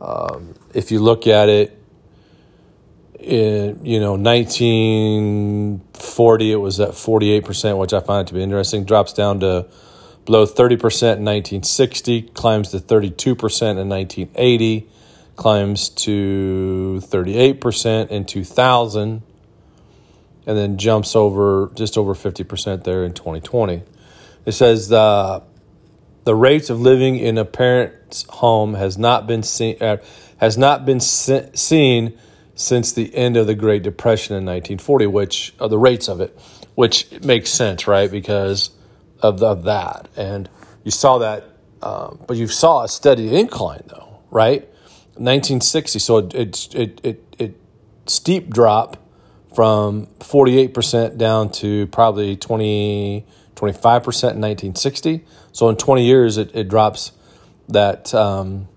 Um, 0.00 0.54
if 0.74 0.90
you 0.90 0.98
look 0.98 1.28
at 1.28 1.48
it, 1.48 1.80
in 3.20 3.86
you 3.86 4.00
know 4.00 4.16
1940, 4.16 6.52
it 6.52 6.56
was 6.56 6.80
at 6.80 6.96
48 6.96 7.44
percent, 7.44 7.78
which 7.78 7.92
I 7.92 8.00
find 8.00 8.26
it 8.26 8.30
to 8.30 8.34
be 8.34 8.42
interesting. 8.42 8.84
Drops 8.84 9.12
down 9.12 9.38
to 9.40 9.68
below 10.26 10.44
30 10.44 10.76
percent 10.76 11.18
in 11.18 11.24
1960, 11.24 12.22
climbs 12.22 12.70
to 12.70 12.78
32 12.78 13.34
percent 13.34 13.78
in 13.78 13.88
1980, 13.88 14.88
climbs 15.36 15.88
to 15.88 17.00
38 17.00 17.60
percent 17.60 18.10
in 18.10 18.24
2000, 18.24 19.22
and 20.46 20.58
then 20.58 20.76
jumps 20.76 21.16
over 21.16 21.70
just 21.74 21.96
over 21.96 22.14
50 22.14 22.44
percent 22.44 22.84
there 22.84 23.04
in 23.04 23.14
2020. 23.14 23.82
It 24.44 24.52
says. 24.52 24.92
Uh, 24.92 25.40
the 26.26 26.34
rates 26.34 26.70
of 26.70 26.80
living 26.80 27.16
in 27.16 27.38
a 27.38 27.44
parent's 27.44 28.24
home 28.28 28.74
has 28.74 28.98
not 28.98 29.28
been 29.28 29.44
seen 29.44 29.80
uh, 29.80 29.98
has 30.38 30.58
not 30.58 30.84
been 30.84 30.98
se- 30.98 31.50
seen 31.54 32.18
since 32.56 32.92
the 32.92 33.14
end 33.14 33.36
of 33.36 33.46
the 33.46 33.54
Great 33.54 33.84
Depression 33.84 34.34
in 34.34 34.44
1940, 34.44 35.06
which 35.06 35.54
are 35.60 35.66
uh, 35.66 35.68
the 35.68 35.78
rates 35.78 36.08
of 36.08 36.20
it, 36.20 36.36
which 36.74 37.22
makes 37.22 37.50
sense, 37.50 37.86
right? 37.86 38.10
Because 38.10 38.70
of, 39.20 39.42
of 39.42 39.64
that, 39.64 40.08
and 40.16 40.48
you 40.84 40.90
saw 40.90 41.18
that, 41.18 41.44
um, 41.82 42.20
but 42.26 42.36
you 42.36 42.48
saw 42.48 42.84
a 42.84 42.88
steady 42.88 43.34
incline 43.34 43.82
though, 43.88 44.20
right? 44.30 44.62
1960, 45.14 45.98
so 45.98 46.18
it 46.18 46.34
it 46.34 46.74
it 46.74 47.00
it, 47.02 47.34
it 47.38 47.60
steep 48.06 48.50
drop 48.50 49.02
from 49.54 50.06
48% 50.20 51.16
down 51.16 51.50
to 51.50 51.86
probably 51.86 52.36
20 52.36 53.24
25% 53.54 53.64
in 53.64 54.40
1960 54.42 55.24
so 55.56 55.70
in 55.70 55.76
20 55.76 56.04
years, 56.04 56.36
it, 56.36 56.54
it 56.54 56.68
drops 56.68 57.12
that 57.70 58.14
um, 58.14 58.68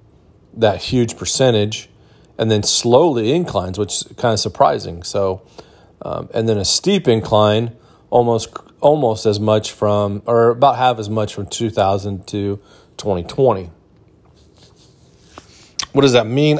that 0.54 0.82
huge 0.82 1.18
percentage, 1.18 1.90
and 2.38 2.50
then 2.50 2.64
slowly 2.64 3.34
inclines, 3.34 3.78
which 3.78 3.96
is 3.96 4.04
kind 4.16 4.32
of 4.32 4.40
surprising. 4.40 5.04
So, 5.04 5.42
um, 6.02 6.30
and 6.34 6.48
then 6.48 6.58
a 6.58 6.64
steep 6.64 7.06
incline, 7.06 7.76
almost 8.10 8.54
almost 8.82 9.26
as 9.26 9.40
much 9.40 9.72
from, 9.72 10.22
or 10.26 10.50
about 10.50 10.78
half 10.78 11.00
as 11.00 11.10
much 11.10 11.34
from 11.34 11.46
2000 11.48 12.28
to 12.28 12.60
2020. 12.98 13.72
What 15.92 16.02
does 16.02 16.14
that 16.14 16.28
mean? 16.28 16.60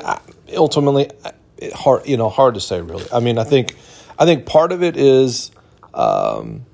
ultimately, 0.56 1.10
it 1.58 1.74
hard 1.74 2.08
you 2.08 2.18
know 2.18 2.30
hard 2.30 2.56
to 2.56 2.62
say 2.62 2.82
really. 2.82 3.06
I 3.14 3.20
mean, 3.20 3.38
I 3.38 3.44
think 3.44 3.76
I 4.18 4.26
think 4.26 4.46
part 4.46 4.72
of 4.72 4.84
it 4.84 4.98
is. 4.98 5.52
Um, 5.94 6.66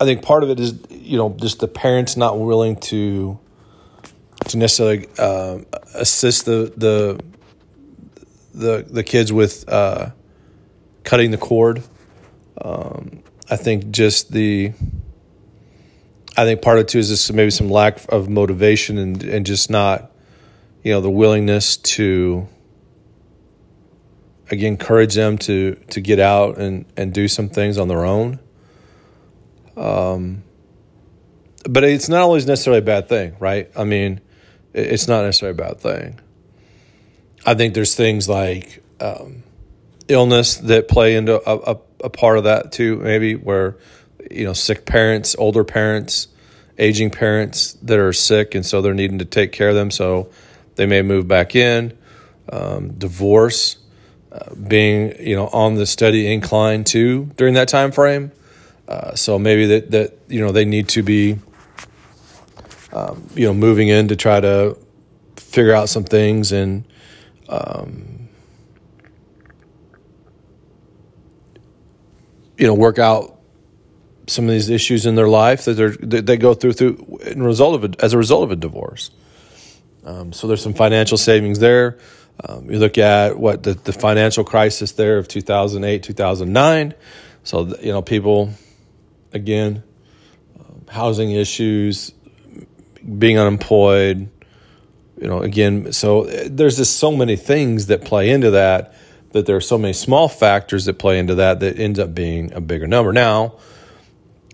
I 0.00 0.04
think 0.04 0.22
part 0.22 0.44
of 0.44 0.50
it 0.50 0.60
is 0.60 0.78
you 0.90 1.18
know 1.18 1.34
just 1.38 1.58
the 1.58 1.68
parents 1.68 2.16
not 2.16 2.38
willing 2.38 2.76
to 2.76 3.38
to 4.46 4.56
necessarily 4.56 5.08
uh, 5.18 5.58
assist 5.94 6.46
the 6.46 6.72
the 6.76 7.20
the 8.54 8.86
the 8.88 9.02
kids 9.02 9.32
with 9.32 9.68
uh, 9.68 10.10
cutting 11.04 11.30
the 11.30 11.38
cord. 11.38 11.82
Um, 12.60 13.22
I 13.50 13.56
think 13.56 13.90
just 13.90 14.32
the 14.32 14.72
I 16.36 16.44
think 16.44 16.62
part 16.62 16.78
of 16.78 16.82
it 16.82 16.88
too 16.88 16.98
is 16.98 17.08
just 17.08 17.32
maybe 17.32 17.50
some 17.50 17.70
lack 17.70 18.00
of 18.12 18.28
motivation 18.28 18.98
and 18.98 19.22
and 19.24 19.46
just 19.46 19.70
not 19.70 20.12
you 20.82 20.92
know 20.92 21.00
the 21.00 21.10
willingness 21.10 21.76
to 21.76 22.46
again 24.50 24.72
encourage 24.72 25.14
them 25.14 25.38
to 25.38 25.74
to 25.90 26.00
get 26.00 26.20
out 26.20 26.58
and 26.58 26.84
and 26.96 27.12
do 27.12 27.28
some 27.28 27.48
things 27.48 27.78
on 27.78 27.88
their 27.88 28.04
own. 28.04 28.38
Um, 29.76 30.42
but 31.68 31.84
it's 31.84 32.08
not 32.08 32.20
always 32.22 32.46
necessarily 32.46 32.80
a 32.80 32.82
bad 32.82 33.08
thing, 33.08 33.36
right? 33.38 33.70
I 33.76 33.84
mean, 33.84 34.20
it's 34.72 35.08
not 35.08 35.22
necessarily 35.22 35.60
a 35.60 35.66
bad 35.66 35.80
thing. 35.80 36.20
I 37.46 37.54
think 37.54 37.74
there's 37.74 37.94
things 37.94 38.28
like 38.28 38.82
um, 39.00 39.44
illness 40.08 40.56
that 40.56 40.88
play 40.88 41.14
into 41.14 41.40
a, 41.48 41.74
a, 41.74 41.78
a, 42.02 42.10
part 42.10 42.38
of 42.38 42.44
that 42.44 42.72
too, 42.72 42.96
maybe 42.96 43.34
where, 43.34 43.76
you 44.30 44.44
know, 44.44 44.52
sick 44.52 44.84
parents, 44.84 45.34
older 45.38 45.64
parents, 45.64 46.28
aging 46.78 47.10
parents 47.10 47.74
that 47.82 47.98
are 47.98 48.12
sick, 48.12 48.54
and 48.54 48.64
so 48.64 48.80
they're 48.80 48.94
needing 48.94 49.18
to 49.18 49.24
take 49.24 49.52
care 49.52 49.68
of 49.68 49.74
them. 49.74 49.90
So 49.90 50.30
they 50.76 50.86
may 50.86 51.02
move 51.02 51.26
back 51.28 51.54
in. 51.54 51.96
Um, 52.50 52.92
divorce, 52.92 53.76
uh, 54.32 54.54
being, 54.54 55.14
you 55.20 55.36
know, 55.36 55.48
on 55.48 55.74
the 55.74 55.84
steady 55.84 56.32
incline 56.32 56.84
too 56.84 57.26
during 57.36 57.54
that 57.54 57.68
time 57.68 57.92
frame. 57.92 58.32
Uh, 58.88 59.14
so 59.14 59.38
maybe 59.38 59.66
that, 59.66 59.90
that 59.90 60.18
you 60.28 60.40
know 60.40 60.50
they 60.50 60.64
need 60.64 60.88
to 60.88 61.02
be 61.02 61.38
um, 62.92 63.28
you 63.34 63.46
know 63.46 63.52
moving 63.52 63.88
in 63.88 64.08
to 64.08 64.16
try 64.16 64.40
to 64.40 64.78
figure 65.36 65.74
out 65.74 65.90
some 65.90 66.04
things 66.04 66.52
and 66.52 66.84
um, 67.50 68.17
you 72.58 72.66
know 72.66 72.74
work 72.74 72.98
out 72.98 73.38
some 74.26 74.44
of 74.44 74.50
these 74.50 74.68
issues 74.68 75.06
in 75.06 75.14
their 75.14 75.28
life 75.28 75.64
that 75.64 75.74
they're 75.74 75.96
they 75.96 76.36
go 76.36 76.52
through 76.52 76.74
through 76.74 77.18
in 77.24 77.42
result 77.42 77.74
of 77.74 77.84
it 77.84 77.96
as 78.00 78.12
a 78.12 78.18
result 78.18 78.44
of 78.44 78.50
a 78.50 78.56
divorce. 78.56 79.10
Um, 80.04 80.32
so 80.32 80.46
there's 80.46 80.62
some 80.62 80.74
financial 80.74 81.18
savings 81.18 81.58
there. 81.58 81.98
Um, 82.44 82.70
you 82.70 82.78
look 82.78 82.98
at 82.98 83.38
what 83.38 83.62
the, 83.64 83.74
the 83.74 83.92
financial 83.92 84.44
crisis 84.44 84.92
there 84.92 85.18
of 85.18 85.26
2008 85.26 86.02
2009 86.02 86.94
so 87.48 87.74
you 87.80 87.92
know 87.92 88.02
people 88.02 88.50
again, 89.32 89.82
um, 90.58 90.82
housing 90.88 91.30
issues, 91.30 92.12
being 93.18 93.38
unemployed. 93.38 94.28
You 95.20 95.26
know, 95.26 95.40
again, 95.40 95.92
so 95.92 96.24
there's 96.24 96.76
just 96.76 96.98
so 96.98 97.10
many 97.10 97.36
things 97.36 97.86
that 97.86 98.04
play 98.04 98.30
into 98.30 98.52
that. 98.52 98.94
That 99.32 99.46
there 99.46 99.56
are 99.56 99.60
so 99.60 99.76
many 99.76 99.92
small 99.92 100.28
factors 100.28 100.86
that 100.86 100.98
play 100.98 101.18
into 101.18 101.36
that 101.36 101.60
that 101.60 101.78
ends 101.78 101.98
up 101.98 102.14
being 102.14 102.52
a 102.52 102.60
bigger 102.60 102.86
number. 102.86 103.12
Now, 103.12 103.56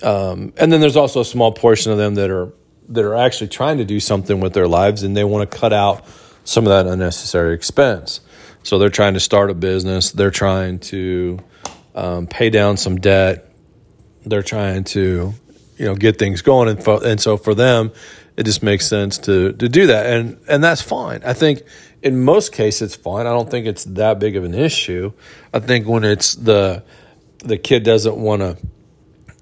um, 0.03 0.53
and 0.57 0.73
then 0.73 0.81
there's 0.81 0.97
also 0.97 1.21
a 1.21 1.25
small 1.25 1.53
portion 1.53 1.93
of 1.93 1.99
them 1.99 2.17
that 2.17 2.31
are 2.31 2.53
that 2.89 3.05
are 3.05 3.15
actually 3.15 3.49
trying 3.49 3.79
to 3.79 3.85
do 3.85 4.01
something 4.01 4.41
with 4.41 4.53
their 4.53 4.69
lives 4.69 5.03
and 5.03 5.17
they 5.17 5.25
want 5.25 5.51
to 5.51 5.59
cut 5.59 5.73
out 5.73 6.05
some 6.45 6.65
of 6.65 6.71
that 6.71 6.91
unnecessary 6.91 7.55
expense. 7.55 8.21
So 8.63 8.79
they're 8.79 8.91
trying 8.91 9.15
to 9.15 9.21
start 9.21 9.51
a 9.51 9.55
business. 9.55 10.11
They're 10.11 10.31
trying 10.31 10.81
to 10.81 11.39
um, 11.95 12.27
pay 12.27 12.51
down 12.51 12.77
some 12.77 12.97
debt 12.97 13.51
they're 14.27 14.43
trying 14.43 14.85
to 14.85 15.35
you 15.77 15.87
know 15.87 15.95
get 15.95 16.19
things 16.19 16.43
going 16.43 16.69
and 16.69 16.83
fo- 16.83 17.01
and 17.01 17.21
so 17.21 17.37
for 17.37 17.55
them 17.55 17.93
it 18.37 18.45
just 18.45 18.63
makes 18.63 18.87
sense 18.87 19.19
to 19.19 19.53
to 19.53 19.69
do 19.69 19.87
that 19.89 20.07
and 20.07 20.39
and 20.49 20.63
that's 20.63 20.83
fine 20.83 21.21
i 21.25 21.33
think 21.33 21.63
in 22.05 22.23
most 22.23 22.53
cases 22.53 22.83
it's 22.83 22.97
fine. 22.97 23.27
I 23.27 23.31
don't 23.31 23.51
think 23.51 23.67
it's 23.67 23.85
that 23.85 24.21
big 24.21 24.37
of 24.37 24.45
an 24.45 24.55
issue. 24.55 25.13
I 25.53 25.59
think 25.59 25.89
when 25.89 26.05
it's 26.05 26.35
the 26.35 26.85
the 27.39 27.59
kid 27.59 27.83
doesn't 27.83 28.17
want 28.17 28.43
to 28.43 28.57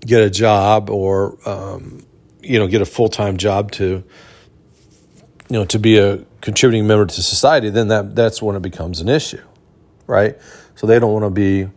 get 0.06 0.22
a 0.22 0.30
job 0.30 0.88
or 0.88 1.36
um, 1.46 2.04
you 2.40 2.58
know 2.58 2.66
get 2.66 2.80
a 2.80 2.86
full-time 2.86 3.36
job 3.36 3.70
to 3.72 3.84
you 3.84 4.04
know 5.50 5.64
to 5.66 5.78
be 5.78 5.98
a 5.98 6.24
contributing 6.40 6.86
member 6.86 7.06
to 7.06 7.22
society 7.22 7.70
then 7.70 7.88
that 7.88 8.16
that's 8.16 8.42
when 8.42 8.56
it 8.56 8.62
becomes 8.62 9.00
an 9.00 9.08
issue 9.08 9.42
right? 10.06 10.36
So 10.74 10.86
they 10.86 10.98
don't 10.98 11.12
want 11.12 11.24
to 11.24 11.30
be 11.30 11.68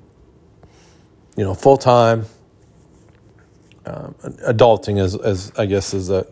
you 1.38 1.44
know 1.44 1.54
full-time 1.54 2.26
um, 3.86 4.16
adulting 4.48 5.00
as 5.00 5.16
as 5.16 5.52
I 5.58 5.66
guess 5.66 5.94
is 5.94 6.08
that 6.08 6.32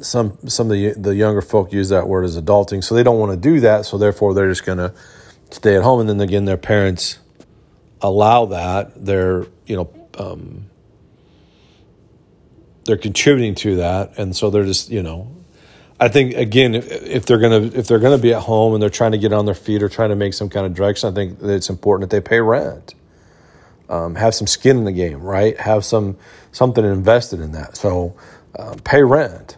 some 0.00 0.38
some 0.48 0.68
of 0.70 0.72
the 0.72 0.94
the 0.94 1.14
younger 1.14 1.42
folk 1.42 1.72
use 1.72 1.90
that 1.90 2.08
word 2.08 2.24
as 2.24 2.40
adulting, 2.40 2.84
so 2.84 2.94
they 2.94 3.02
don't 3.02 3.18
want 3.18 3.32
to 3.32 3.38
do 3.38 3.60
that, 3.60 3.86
so 3.86 3.98
therefore 3.98 4.34
they're 4.34 4.48
just 4.50 4.66
going 4.66 4.78
to 4.78 4.94
stay 5.50 5.76
at 5.76 5.82
home, 5.82 6.00
and 6.00 6.08
then 6.08 6.20
again 6.20 6.44
their 6.46 6.56
parents 6.58 7.18
allow 8.02 8.46
that. 8.46 9.04
They're 9.04 9.46
you 9.66 9.76
know 9.76 10.08
um, 10.18 10.70
they're 12.86 12.98
contributing 12.98 13.54
to 13.56 13.76
that, 13.76 14.18
and 14.18 14.36
so 14.36 14.50
they're 14.50 14.66
just 14.66 14.90
you 14.90 15.02
know. 15.02 15.32
I 16.00 16.08
think 16.08 16.34
again, 16.34 16.74
if 16.76 17.26
they're 17.26 17.38
gonna 17.38 17.62
if 17.62 17.88
they're 17.88 18.00
gonna 18.00 18.18
be 18.18 18.34
at 18.34 18.42
home 18.42 18.74
and 18.74 18.82
they're 18.82 18.90
trying 18.90 19.12
to 19.12 19.18
get 19.18 19.32
on 19.32 19.46
their 19.46 19.54
feet 19.54 19.82
or 19.82 19.88
trying 19.88 20.10
to 20.10 20.16
make 20.16 20.34
some 20.34 20.48
kind 20.48 20.66
of 20.66 20.74
direction, 20.74 21.10
I 21.10 21.14
think 21.14 21.38
it's 21.42 21.70
important 21.70 22.10
that 22.10 22.16
they 22.16 22.22
pay 22.26 22.40
rent 22.40 22.94
um, 23.90 24.16
have 24.16 24.34
some 24.34 24.48
skin 24.48 24.78
in 24.78 24.84
the 24.86 24.92
game, 24.92 25.22
right? 25.22 25.58
Have 25.60 25.84
some 25.84 26.18
something 26.52 26.84
invested 26.84 27.40
in 27.40 27.52
that. 27.54 27.76
So 27.78 28.16
um, 28.58 28.78
pay 28.80 29.04
rent 29.04 29.57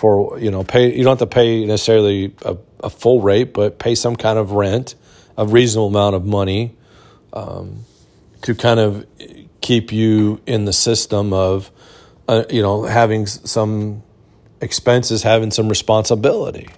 for 0.00 0.38
you 0.38 0.50
know 0.50 0.64
pay. 0.64 0.96
You 0.96 1.04
don't 1.04 1.18
have 1.20 1.28
to 1.28 1.34
pay 1.34 1.66
necessarily 1.66 2.34
a, 2.42 2.56
a, 2.82 2.88
full 2.88 3.20
rate, 3.20 3.52
but 3.52 3.78
pay 3.78 3.94
some 3.94 4.16
kind 4.16 4.38
of 4.38 4.52
rent, 4.52 4.94
a 5.36 5.46
reasonable 5.46 5.88
amount 5.88 6.16
of 6.16 6.24
money 6.24 6.74
um, 7.34 7.84
to 8.40 8.54
kind 8.54 8.80
of 8.80 9.04
keep 9.60 9.92
you 9.92 10.40
in 10.46 10.64
the 10.64 10.72
system 10.72 11.34
of 11.34 11.70
uh, 12.28 12.44
you 12.48 12.62
know 12.62 12.84
having 12.84 13.26
some 13.26 14.02
expenses, 14.62 15.22
having 15.22 15.50
some 15.50 15.68
responsibility. 15.68 16.70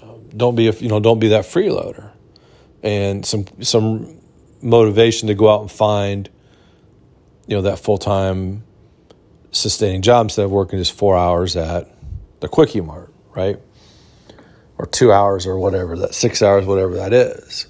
Um, 0.00 0.28
don't 0.36 0.54
be 0.54 0.70
you 0.70 0.88
know 0.88 1.00
don't 1.00 1.18
be 1.18 1.30
that 1.30 1.46
freeloader, 1.46 2.12
and 2.84 3.26
some 3.26 3.46
some 3.60 4.20
motivation 4.62 5.26
to 5.26 5.34
go 5.34 5.52
out 5.52 5.62
and 5.62 5.70
find, 5.72 6.30
you 7.48 7.56
know, 7.56 7.62
that 7.62 7.80
full 7.80 7.98
time 7.98 8.62
sustaining 9.50 10.00
job 10.00 10.26
instead 10.26 10.44
of 10.44 10.52
working 10.52 10.78
just 10.78 10.92
four 10.92 11.16
hours 11.16 11.56
at 11.56 11.93
the 12.44 12.48
quickie 12.48 12.80
mart, 12.80 13.12
right? 13.34 13.58
Or 14.78 14.86
two 14.86 15.12
hours 15.12 15.46
or 15.46 15.58
whatever 15.58 15.98
that 15.98 16.14
six 16.14 16.42
hours, 16.42 16.66
whatever 16.66 16.94
that 16.96 17.12
is. 17.12 17.66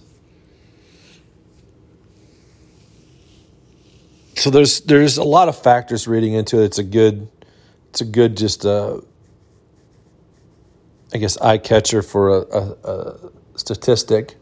So 4.37 4.50
there's 4.50 4.81
there's 4.83 5.16
a 5.16 5.25
lot 5.25 5.49
of 5.49 5.59
factors 5.59 6.09
reading 6.09 6.35
into 6.35 6.61
it. 6.61 6.66
It's 6.66 6.78
a 6.78 6.85
good 6.85 7.28
it's 7.90 8.00
a 8.02 8.04
good 8.04 8.37
just 8.37 8.66
uh, 8.66 9.00
I 11.14 11.19
guess 11.19 11.37
eye 11.38 11.59
catcher 11.59 12.02
for 12.02 12.31
a, 12.31 12.40
a, 12.40 12.90
a 12.90 13.31
statistic 13.59 14.37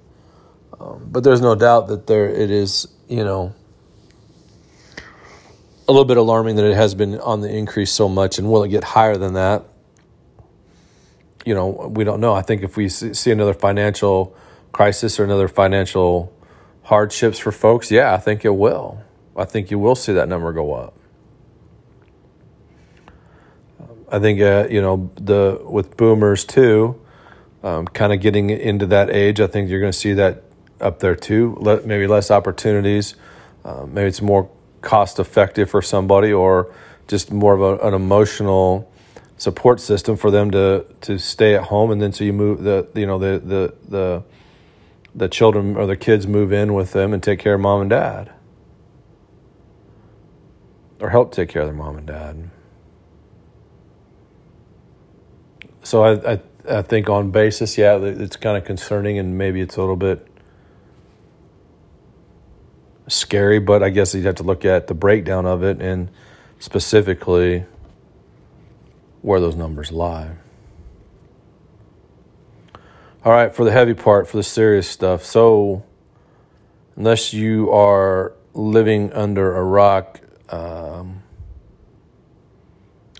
um, 0.80 1.08
but 1.10 1.22
there's 1.24 1.40
no 1.40 1.54
doubt 1.54 1.88
that 1.88 2.06
there 2.06 2.28
it 2.28 2.50
is, 2.50 2.88
you 3.08 3.24
know, 3.24 3.54
a 5.88 5.92
little 5.92 6.04
bit 6.04 6.16
alarming 6.16 6.56
that 6.56 6.64
it 6.64 6.74
has 6.74 6.94
been 6.94 7.20
on 7.20 7.40
the 7.40 7.50
increase 7.50 7.92
so 7.92 8.08
much. 8.08 8.38
And 8.38 8.50
will 8.50 8.64
it 8.64 8.68
get 8.68 8.84
higher 8.84 9.16
than 9.16 9.34
that? 9.34 9.64
You 11.44 11.54
know, 11.54 11.90
we 11.94 12.04
don't 12.04 12.20
know. 12.20 12.34
I 12.34 12.42
think 12.42 12.62
if 12.62 12.76
we 12.76 12.88
see 12.88 13.30
another 13.30 13.54
financial 13.54 14.36
crisis 14.70 15.18
or 15.18 15.24
another 15.24 15.48
financial 15.48 16.32
hardships 16.84 17.38
for 17.38 17.52
folks, 17.52 17.90
yeah, 17.90 18.14
I 18.14 18.18
think 18.18 18.44
it 18.44 18.54
will. 18.54 19.02
I 19.36 19.44
think 19.44 19.70
you 19.70 19.78
will 19.78 19.94
see 19.94 20.12
that 20.12 20.28
number 20.28 20.52
go 20.52 20.74
up. 20.74 20.94
I 24.10 24.18
think 24.18 24.40
uh, 24.42 24.68
you 24.70 24.82
know 24.82 25.10
the 25.14 25.58
with 25.64 25.96
boomers 25.96 26.44
too, 26.44 27.00
um, 27.62 27.86
kind 27.86 28.12
of 28.12 28.20
getting 28.20 28.50
into 28.50 28.86
that 28.86 29.08
age. 29.08 29.40
I 29.40 29.46
think 29.46 29.70
you're 29.70 29.80
going 29.80 29.92
to 29.92 29.98
see 29.98 30.12
that 30.12 30.42
up 30.80 30.98
there 31.00 31.16
too. 31.16 31.56
maybe 31.86 32.06
less 32.06 32.30
opportunities. 32.30 33.14
Uh, 33.64 33.86
maybe 33.86 34.08
it's 34.08 34.20
more 34.20 34.50
cost 34.82 35.18
effective 35.18 35.70
for 35.70 35.80
somebody, 35.80 36.30
or 36.30 36.74
just 37.08 37.32
more 37.32 37.54
of 37.54 37.62
a, 37.62 37.86
an 37.86 37.94
emotional 37.94 38.91
support 39.42 39.80
system 39.80 40.16
for 40.16 40.30
them 40.30 40.52
to 40.52 40.86
to 41.00 41.18
stay 41.18 41.56
at 41.56 41.64
home. 41.64 41.90
And 41.90 42.00
then 42.00 42.12
so 42.12 42.22
you 42.22 42.32
move 42.32 42.62
the 42.62 42.88
you 42.94 43.06
know 43.06 43.18
the 43.18 43.40
the 43.44 43.74
the 43.88 44.22
the 45.16 45.28
children 45.28 45.76
or 45.76 45.84
the 45.84 45.96
kids 45.96 46.28
move 46.28 46.52
in 46.52 46.74
with 46.74 46.92
them 46.92 47.12
and 47.12 47.20
take 47.20 47.40
care 47.40 47.54
of 47.54 47.60
mom 47.60 47.80
and 47.80 47.90
dad, 47.90 48.30
or 51.00 51.10
help 51.10 51.32
take 51.32 51.48
care 51.48 51.62
of 51.62 51.68
their 51.68 51.76
mom 51.76 51.98
and 51.98 52.06
dad. 52.06 52.50
So 55.82 56.04
I, 56.04 56.34
I 56.34 56.40
I 56.70 56.82
think 56.82 57.08
on 57.08 57.32
basis, 57.32 57.76
yeah, 57.76 57.96
it's 57.96 58.36
kind 58.36 58.56
of 58.56 58.64
concerning, 58.64 59.18
and 59.18 59.36
maybe 59.36 59.60
it's 59.60 59.76
a 59.76 59.80
little 59.80 59.96
bit 59.96 60.24
scary, 63.08 63.58
but 63.58 63.82
I 63.82 63.90
guess 63.90 64.14
you'd 64.14 64.24
have 64.24 64.36
to 64.36 64.44
look 64.44 64.64
at 64.64 64.86
the 64.86 64.94
breakdown 64.94 65.46
of 65.46 65.64
it 65.64 65.82
and 65.82 66.10
specifically 66.60 67.66
where 69.22 69.40
those 69.40 69.56
numbers 69.56 69.90
lie. 69.90 70.32
All 73.24 73.32
right, 73.32 73.54
for 73.54 73.64
the 73.64 73.70
heavy 73.70 73.94
part, 73.94 74.28
for 74.28 74.36
the 74.36 74.42
serious 74.42 74.88
stuff. 74.88 75.24
So, 75.24 75.84
unless 76.96 77.32
you 77.32 77.70
are 77.70 78.34
living 78.52 79.12
under 79.12 79.54
a 79.54 79.62
rock, 79.62 80.20
um, 80.48 81.22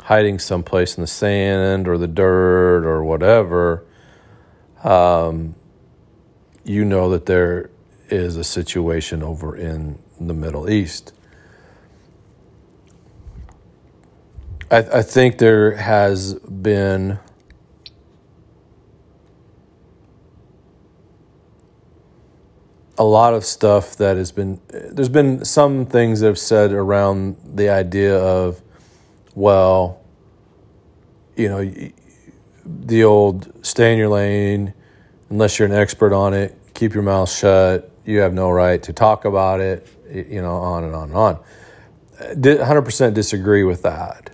hiding 0.00 0.40
someplace 0.40 0.96
in 0.96 1.02
the 1.02 1.06
sand 1.06 1.86
or 1.86 1.98
the 1.98 2.08
dirt 2.08 2.84
or 2.84 3.04
whatever, 3.04 3.84
um, 4.82 5.54
you 6.64 6.84
know 6.84 7.08
that 7.10 7.26
there 7.26 7.70
is 8.08 8.36
a 8.36 8.44
situation 8.44 9.22
over 9.22 9.56
in 9.56 9.98
the 10.20 10.34
Middle 10.34 10.68
East. 10.68 11.12
I, 14.72 14.78
I 14.78 15.02
think 15.02 15.38
there 15.38 15.76
has 15.76 16.34
been 16.34 17.20
a 22.98 23.04
lot 23.04 23.34
of 23.34 23.44
stuff 23.44 23.96
that 23.98 24.16
has 24.16 24.32
been 24.32 24.60
there's 24.68 25.08
been 25.08 25.44
some 25.44 25.86
things 25.86 26.20
that 26.20 26.26
have 26.26 26.38
said 26.38 26.72
around 26.72 27.36
the 27.44 27.68
idea 27.68 28.16
of 28.18 28.60
well 29.34 30.00
you 31.36 31.48
know 31.48 31.90
the 32.64 33.04
old 33.04 33.64
stay 33.64 33.92
in 33.92 33.98
your 33.98 34.08
lane 34.08 34.74
unless 35.30 35.58
you're 35.58 35.68
an 35.68 35.74
expert 35.74 36.12
on 36.12 36.34
it 36.34 36.56
keep 36.74 36.94
your 36.94 37.02
mouth 37.02 37.30
shut 37.30 37.92
you 38.04 38.18
have 38.20 38.34
no 38.34 38.50
right 38.50 38.82
to 38.82 38.92
talk 38.92 39.24
about 39.24 39.60
it, 39.60 39.86
you 40.10 40.42
know, 40.42 40.56
on 40.56 40.84
and 40.84 40.94
on 40.94 41.08
and 41.08 41.16
on. 41.16 41.34
Uh, 42.18 42.34
100% 42.34 43.14
disagree 43.14 43.64
with 43.64 43.82
that. 43.82 44.31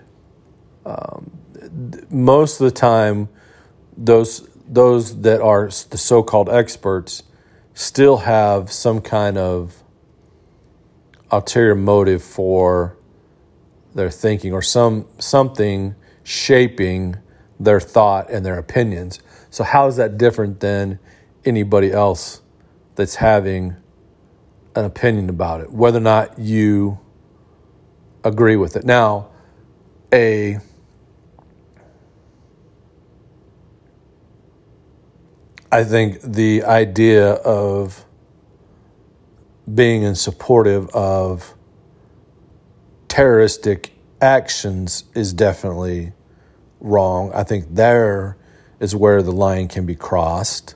Um, 0.89 1.31
most 2.09 2.59
of 2.59 2.65
the 2.65 2.71
time, 2.71 3.29
those 3.97 4.47
those 4.67 5.21
that 5.21 5.41
are 5.41 5.65
the 5.89 5.97
so-called 5.97 6.49
experts 6.49 7.23
still 7.73 8.17
have 8.17 8.71
some 8.71 9.01
kind 9.01 9.37
of 9.37 9.83
ulterior 11.31 11.75
motive 11.75 12.23
for 12.23 12.95
their 13.95 14.09
thinking 14.09 14.53
or 14.53 14.61
some 14.61 15.05
something 15.17 15.95
shaping 16.23 17.17
their 17.59 17.79
thought 17.79 18.29
and 18.29 18.45
their 18.45 18.57
opinions. 18.57 19.19
So 19.49 19.63
how 19.63 19.87
is 19.87 19.95
that 19.97 20.17
different 20.17 20.59
than 20.59 20.99
anybody 21.45 21.91
else 21.91 22.41
that's 22.95 23.15
having 23.15 23.75
an 24.75 24.85
opinion 24.85 25.29
about 25.29 25.61
it, 25.61 25.71
whether 25.71 25.97
or 25.97 26.01
not 26.01 26.37
you 26.37 26.99
agree 28.23 28.55
with 28.55 28.75
it. 28.75 28.85
Now, 28.85 29.29
a 30.13 30.59
I 35.71 35.83
think 35.83 36.21
the 36.21 36.63
idea 36.63 37.33
of 37.33 38.05
being 39.71 40.01
in 40.01 40.15
supportive 40.15 40.89
of 40.89 41.53
terroristic 43.07 43.91
actions 44.19 45.03
is 45.13 45.31
definitely 45.31 46.13
wrong. 46.79 47.31
I 47.33 47.43
think 47.43 47.75
there 47.75 48.35
is 48.79 48.95
where 48.95 49.21
the 49.21 49.31
line 49.31 49.67
can 49.67 49.85
be 49.85 49.95
crossed. 49.95 50.75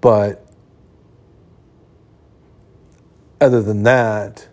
But 0.00 0.46
other 3.40 3.62
than 3.62 3.82
that, 3.82 4.48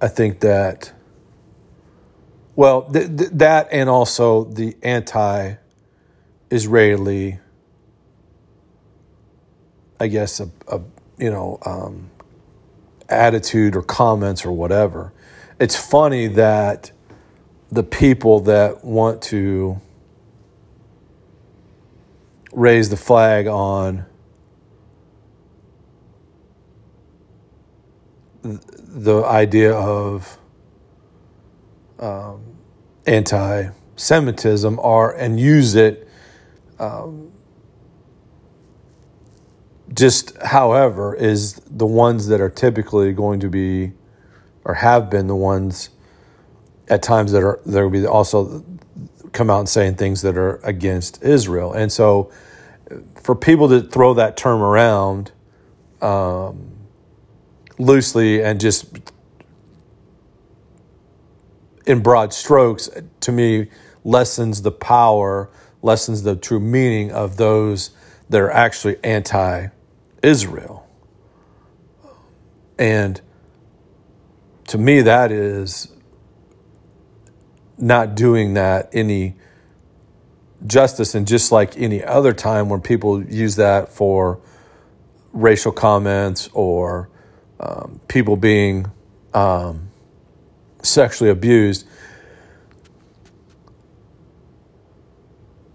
I 0.00 0.08
think 0.08 0.40
that, 0.40 0.92
well, 2.56 2.82
th- 2.90 3.16
th- 3.16 3.30
that 3.32 3.68
and 3.72 3.90
also 3.90 4.44
the 4.44 4.76
anti 4.82 5.54
Israeli, 6.52 7.38
I 9.98 10.06
guess, 10.08 10.38
a, 10.40 10.50
a 10.68 10.80
you 11.18 11.30
know, 11.30 11.58
um, 11.64 12.10
attitude 13.08 13.74
or 13.74 13.82
comments 13.82 14.44
or 14.44 14.52
whatever. 14.52 15.12
It's 15.58 15.76
funny 15.76 16.26
that 16.28 16.92
the 17.70 17.82
people 17.82 18.40
that 18.40 18.84
want 18.84 19.22
to 19.22 19.80
raise 22.52 22.90
the 22.90 22.96
flag 22.96 23.46
on 23.46 24.04
the 28.42 29.24
idea 29.24 29.72
of 29.72 30.38
um, 31.98 32.42
anti-Semitism 33.06 34.78
are 34.80 35.14
and 35.14 35.40
use 35.40 35.74
it. 35.76 36.08
Um, 36.82 37.32
just, 39.94 40.36
however, 40.42 41.14
is 41.14 41.54
the 41.70 41.86
ones 41.86 42.26
that 42.28 42.40
are 42.40 42.50
typically 42.50 43.12
going 43.12 43.40
to 43.40 43.48
be, 43.48 43.92
or 44.64 44.74
have 44.74 45.10
been 45.10 45.28
the 45.28 45.36
ones 45.36 45.90
at 46.88 47.02
times 47.02 47.32
that 47.32 47.42
are 47.42 47.60
there 47.64 47.84
will 47.84 48.00
be 48.00 48.06
also 48.06 48.64
come 49.32 49.50
out 49.50 49.60
and 49.60 49.68
saying 49.68 49.94
things 49.94 50.22
that 50.22 50.36
are 50.36 50.56
against 50.64 51.22
Israel, 51.22 51.72
and 51.72 51.92
so 51.92 52.32
for 53.14 53.34
people 53.34 53.68
to 53.68 53.82
throw 53.82 54.14
that 54.14 54.36
term 54.36 54.60
around 54.60 55.32
um, 56.00 56.72
loosely 57.78 58.42
and 58.42 58.60
just 58.60 58.86
in 61.86 62.00
broad 62.02 62.32
strokes, 62.32 62.90
to 63.20 63.32
me, 63.32 63.68
lessens 64.04 64.62
the 64.62 64.72
power, 64.72 65.50
lessens 65.82 66.22
the 66.22 66.36
true 66.36 66.60
meaning 66.60 67.10
of 67.10 67.36
those 67.36 67.90
that 68.28 68.40
are 68.40 68.50
actually 68.50 68.96
anti 69.04 69.68
Israel. 70.22 70.88
And 72.78 73.20
to 74.68 74.78
me, 74.78 75.02
that 75.02 75.30
is 75.30 75.92
not 77.76 78.14
doing 78.14 78.54
that 78.54 78.88
any 78.92 79.34
justice. 80.66 81.14
And 81.14 81.26
just 81.26 81.52
like 81.52 81.76
any 81.76 82.02
other 82.02 82.32
time 82.32 82.68
when 82.68 82.80
people 82.80 83.22
use 83.24 83.56
that 83.56 83.88
for 83.88 84.40
racial 85.32 85.72
comments 85.72 86.48
or 86.52 87.08
um, 87.60 88.00
people 88.08 88.36
being 88.36 88.90
um, 89.34 89.88
sexually 90.82 91.30
abused, 91.30 91.86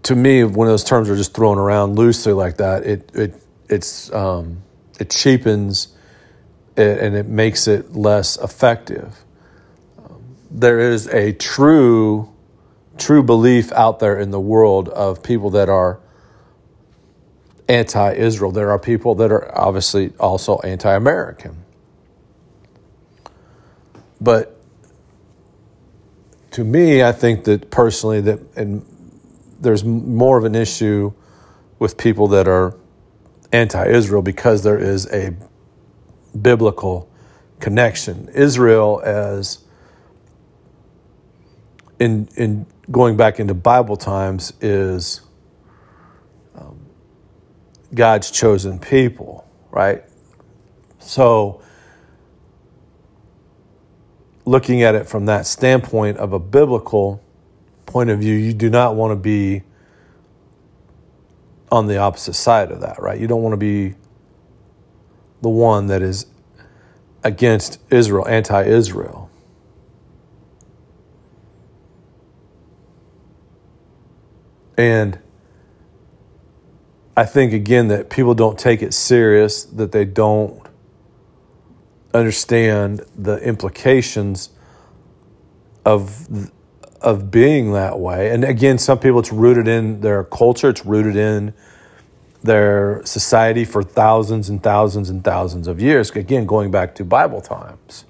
to 0.08 0.16
me, 0.16 0.42
when 0.42 0.68
those 0.68 0.84
terms 0.84 1.10
are 1.10 1.16
just 1.16 1.34
thrown 1.34 1.58
around 1.58 1.96
loosely 1.96 2.32
like 2.32 2.56
that, 2.56 2.82
it 2.84 3.10
it 3.14 3.34
it's 3.68 4.10
um, 4.14 4.62
it 4.98 5.10
cheapens 5.10 5.88
it 6.78 6.98
and 6.98 7.14
it 7.14 7.26
makes 7.26 7.68
it 7.68 7.94
less 7.94 8.38
effective. 8.38 9.18
There 10.50 10.80
is 10.80 11.08
a 11.08 11.34
true 11.34 12.32
true 12.96 13.22
belief 13.22 13.70
out 13.72 13.98
there 13.98 14.18
in 14.18 14.30
the 14.30 14.40
world 14.40 14.88
of 14.88 15.22
people 15.22 15.50
that 15.50 15.68
are 15.68 16.00
anti-Israel. 17.68 18.50
There 18.50 18.70
are 18.70 18.78
people 18.78 19.14
that 19.16 19.30
are 19.30 19.56
obviously 19.56 20.14
also 20.18 20.58
anti-American. 20.60 21.64
But 24.22 24.58
to 26.52 26.64
me, 26.64 27.02
I 27.02 27.12
think 27.12 27.44
that 27.44 27.70
personally 27.70 28.22
that 28.22 28.40
and 28.56 28.86
there's 29.60 29.84
more 29.84 30.38
of 30.38 30.44
an 30.44 30.54
issue 30.54 31.12
with 31.78 31.96
people 31.96 32.28
that 32.28 32.48
are 32.48 32.76
anti-Israel 33.52 34.22
because 34.22 34.62
there 34.62 34.78
is 34.78 35.06
a 35.12 35.36
biblical 36.40 37.10
connection. 37.60 38.28
Israel 38.34 39.00
as 39.04 39.64
in 41.98 42.28
in 42.36 42.66
going 42.90 43.16
back 43.16 43.40
into 43.40 43.54
Bible 43.54 43.96
times 43.96 44.52
is 44.60 45.20
um, 46.54 46.78
God's 47.94 48.30
chosen 48.30 48.78
people, 48.78 49.48
right? 49.70 50.04
So 50.98 51.62
looking 54.44 54.82
at 54.82 54.94
it 54.94 55.06
from 55.06 55.26
that 55.26 55.46
standpoint 55.46 56.16
of 56.16 56.32
a 56.32 56.38
biblical 56.38 57.22
point 57.88 58.10
of 58.10 58.20
view, 58.20 58.34
you 58.34 58.52
do 58.52 58.70
not 58.70 58.94
want 58.94 59.10
to 59.10 59.16
be 59.16 59.62
on 61.72 61.86
the 61.86 61.98
opposite 61.98 62.34
side 62.34 62.70
of 62.70 62.80
that, 62.82 63.00
right? 63.02 63.20
You 63.20 63.26
don't 63.26 63.42
want 63.42 63.54
to 63.54 63.58
be 63.58 63.94
the 65.42 65.48
one 65.48 65.88
that 65.88 66.02
is 66.02 66.26
against 67.24 67.80
Israel, 67.90 68.26
anti 68.28 68.62
Israel. 68.64 69.30
And 74.76 75.18
I 77.16 77.24
think, 77.24 77.52
again, 77.52 77.88
that 77.88 78.10
people 78.10 78.34
don't 78.34 78.58
take 78.58 78.80
it 78.80 78.94
serious, 78.94 79.64
that 79.64 79.90
they 79.90 80.04
don't 80.04 80.62
understand 82.14 83.02
the 83.16 83.38
implications 83.38 84.50
of 85.84 86.52
of 87.00 87.30
being 87.30 87.72
that 87.72 87.98
way. 87.98 88.30
And 88.30 88.44
again, 88.44 88.78
some 88.78 88.98
people 88.98 89.20
it's 89.20 89.32
rooted 89.32 89.68
in 89.68 90.00
their 90.00 90.24
culture, 90.24 90.70
it's 90.70 90.84
rooted 90.84 91.16
in 91.16 91.54
their 92.42 93.04
society 93.04 93.64
for 93.64 93.82
thousands 93.82 94.48
and 94.48 94.62
thousands 94.62 95.10
and 95.10 95.22
thousands 95.22 95.66
of 95.66 95.80
years. 95.80 96.10
Again, 96.10 96.46
going 96.46 96.70
back 96.70 96.94
to 96.96 97.04
Bible 97.04 97.40
times. 97.40 98.04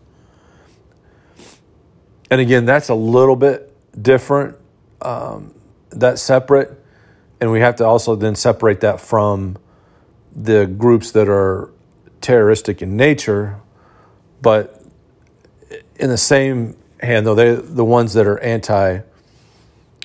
And 2.30 2.40
again, 2.40 2.64
that's 2.64 2.88
a 2.88 2.94
little 2.94 3.36
bit 3.36 3.72
different. 4.00 4.56
Um, 5.00 5.54
that's 5.90 6.20
separate. 6.20 6.78
And 7.40 7.50
we 7.50 7.60
have 7.60 7.76
to 7.76 7.86
also 7.86 8.16
then 8.16 8.34
separate 8.34 8.80
that 8.80 9.00
from 9.00 9.56
the 10.34 10.66
groups 10.66 11.12
that 11.12 11.28
are 11.28 11.70
terroristic 12.20 12.82
in 12.82 12.96
nature. 12.96 13.60
But 14.42 14.82
in 15.96 16.10
the 16.10 16.18
same 16.18 16.76
hand, 17.00 17.26
though, 17.26 17.34
they 17.34 17.54
the 17.54 17.84
ones 17.84 18.12
that 18.14 18.26
are 18.26 18.38
anti 18.40 19.00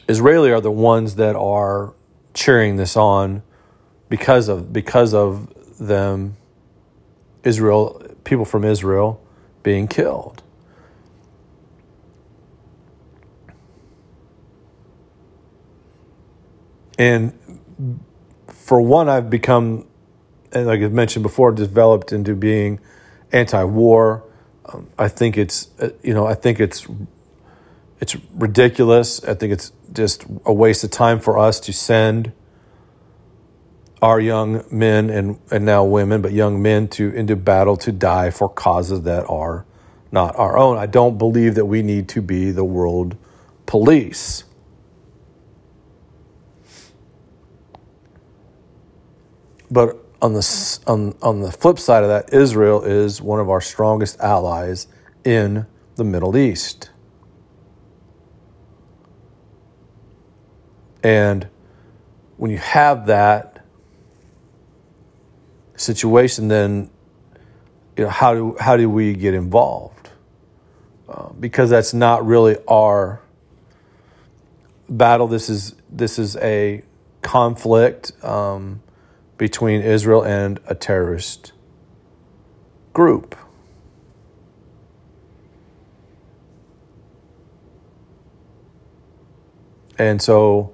Israeli 0.08 0.52
are 0.52 0.62
the 0.62 0.72
ones 0.72 1.16
that 1.16 1.36
are 1.36 1.94
cheering 2.34 2.76
this 2.76 2.98
on 2.98 3.42
because 4.10 4.50
of 4.50 4.74
because 4.74 5.14
of 5.14 5.78
them 5.80 6.36
Israel 7.44 8.02
people 8.24 8.46
from 8.46 8.64
Israel 8.64 9.22
being 9.64 9.88
killed. 9.88 10.44
And 17.00 17.38
for 18.48 18.80
one, 18.80 19.10
I've 19.10 19.30
become, 19.30 19.88
and 20.52 20.68
like 20.68 20.82
I've 20.82 20.94
mentioned 20.94 21.24
before, 21.24 21.52
developed 21.52 22.14
into 22.14 22.36
being 22.36 22.80
anti-war 23.32 24.24
um, 24.66 24.90
I 24.98 25.08
think 25.08 25.38
it's 25.38 25.70
uh, 25.80 25.90
you 26.02 26.14
know 26.14 26.26
I 26.26 26.36
think 26.36 26.60
it's 26.60 26.88
it's 28.00 28.16
ridiculous. 28.34 29.24
I 29.24 29.34
think 29.34 29.54
it's 29.54 29.72
just 29.92 30.26
a 30.46 30.54
waste 30.54 30.84
of 30.84 30.92
time 30.92 31.20
for 31.20 31.38
us 31.38 31.60
to 31.62 31.74
send 31.74 32.32
our 34.02 34.20
young 34.20 34.66
men 34.70 35.10
and, 35.10 35.40
and 35.50 35.66
now 35.66 35.86
women, 35.86 36.22
but 36.22 36.34
young 36.34 36.62
men 36.62 36.90
to 36.90 37.10
into 37.12 37.38
battle 37.38 37.78
to 37.78 37.92
die 37.92 38.30
for 38.30 38.50
causes 38.50 39.04
that 39.04 39.26
are 39.30 39.66
not 40.12 40.38
our 40.38 40.58
own. 40.58 40.78
I 40.78 40.86
don't 40.86 41.18
believe 41.18 41.56
that 41.56 41.66
we 41.66 41.82
need 41.82 42.10
to 42.10 42.22
be 42.22 42.52
the 42.52 42.66
world 42.66 43.16
police. 43.66 44.44
But 49.72 50.03
on 50.24 50.32
the 50.34 50.80
on 50.88 51.16
on 51.22 51.42
the 51.42 51.52
flip 51.52 51.78
side 51.78 52.04
of 52.04 52.10
that, 52.10 52.34
Israel 52.34 52.82
is 52.82 53.22
one 53.22 53.42
of 53.42 53.50
our 53.50 53.60
strongest 53.60 54.20
allies 54.22 54.88
in 55.26 55.68
the 55.98 56.06
Middle 56.06 56.38
East. 56.38 56.90
And 61.04 61.50
when 62.38 62.52
you 62.52 62.58
have 62.58 63.08
that 63.08 63.66
situation, 65.76 66.48
then 66.48 66.90
you 67.98 68.06
know 68.06 68.10
how 68.10 68.34
do 68.34 68.56
how 68.62 68.78
do 68.78 68.90
we 68.90 69.14
get 69.14 69.34
involved? 69.34 70.10
Uh, 71.10 71.34
because 71.34 71.70
that's 71.70 71.94
not 71.94 72.26
really 72.26 72.56
our 72.66 73.22
battle. 74.88 75.28
This 75.28 75.50
is 75.50 75.76
this 75.90 76.18
is 76.18 76.38
a 76.38 76.82
conflict. 77.22 78.14
Um, 78.24 78.82
between 79.44 79.82
Israel 79.82 80.24
and 80.24 80.58
a 80.68 80.74
terrorist 80.74 81.52
group. 82.94 83.36
And 89.98 90.22
so 90.22 90.74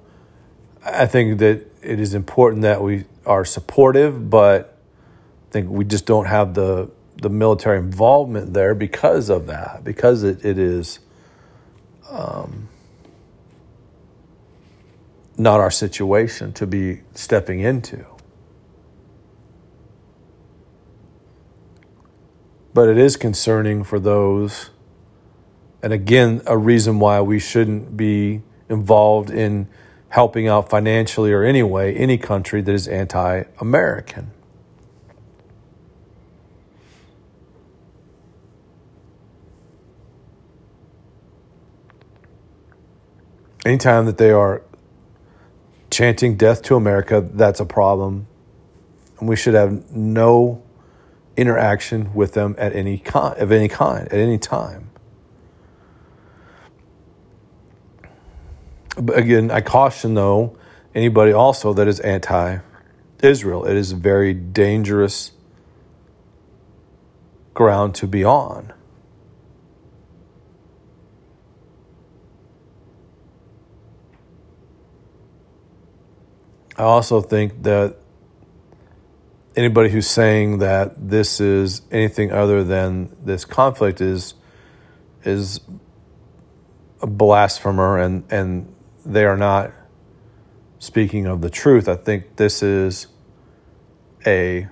I 0.84 1.06
think 1.06 1.40
that 1.40 1.66
it 1.82 1.98
is 1.98 2.14
important 2.14 2.62
that 2.62 2.80
we 2.80 3.06
are 3.26 3.44
supportive, 3.44 4.30
but 4.30 4.78
I 5.48 5.50
think 5.50 5.68
we 5.68 5.84
just 5.84 6.06
don't 6.06 6.26
have 6.26 6.54
the 6.54 6.92
the 7.20 7.28
military 7.28 7.78
involvement 7.80 8.54
there 8.54 8.76
because 8.76 9.30
of 9.30 9.48
that, 9.48 9.82
because 9.82 10.22
it, 10.22 10.44
it 10.44 10.58
is 10.58 11.00
um, 12.08 12.68
not 15.36 15.58
our 15.58 15.72
situation 15.72 16.52
to 16.52 16.68
be 16.68 17.00
stepping 17.16 17.58
into. 17.58 18.06
But 22.72 22.88
it 22.88 22.98
is 22.98 23.16
concerning 23.16 23.82
for 23.82 23.98
those, 23.98 24.70
and 25.82 25.92
again, 25.92 26.40
a 26.46 26.56
reason 26.56 27.00
why 27.00 27.20
we 27.20 27.38
shouldn't 27.38 27.96
be 27.96 28.42
involved 28.68 29.30
in 29.30 29.68
helping 30.10 30.46
out 30.46 30.68
financially 30.68 31.32
or 31.32 31.42
any 31.42 31.62
way 31.62 31.94
any 31.94 32.18
country 32.18 32.60
that 32.60 32.72
is 32.72 32.86
anti 32.86 33.44
American. 33.60 34.30
Anytime 43.64 44.06
that 44.06 44.16
they 44.16 44.30
are 44.30 44.62
chanting 45.90 46.36
death 46.36 46.62
to 46.62 46.76
America, 46.76 47.20
that's 47.20 47.60
a 47.60 47.66
problem. 47.66 48.26
And 49.18 49.28
we 49.28 49.36
should 49.36 49.54
have 49.54 49.92
no 49.92 50.62
interaction 51.36 52.12
with 52.14 52.34
them 52.34 52.54
at 52.58 52.74
any 52.74 52.98
kind, 52.98 53.38
of 53.38 53.52
any 53.52 53.68
kind, 53.68 54.06
at 54.08 54.18
any 54.18 54.38
time. 54.38 54.90
But 58.96 59.16
again, 59.16 59.50
I 59.50 59.60
caution 59.60 60.14
though 60.14 60.56
anybody 60.94 61.32
also 61.32 61.72
that 61.74 61.88
is 61.88 62.00
anti 62.00 62.58
Israel. 63.22 63.64
It 63.64 63.76
is 63.76 63.92
very 63.92 64.34
dangerous 64.34 65.32
ground 67.54 67.94
to 67.96 68.06
be 68.06 68.24
on. 68.24 68.72
I 76.76 76.84
also 76.84 77.20
think 77.20 77.62
that 77.64 77.99
anybody 79.56 79.90
who's 79.90 80.06
saying 80.06 80.58
that 80.58 81.10
this 81.10 81.40
is 81.40 81.82
anything 81.90 82.32
other 82.32 82.62
than 82.62 83.14
this 83.22 83.44
conflict 83.44 84.00
is 84.00 84.34
is 85.24 85.60
a 87.02 87.06
blasphemer 87.06 87.98
and 87.98 88.24
and 88.30 88.74
they 89.04 89.24
are 89.24 89.36
not 89.36 89.72
speaking 90.78 91.26
of 91.26 91.40
the 91.40 91.50
truth. 91.50 91.88
I 91.88 91.96
think 91.96 92.36
this 92.36 92.62
is 92.62 93.06
a 94.26 94.68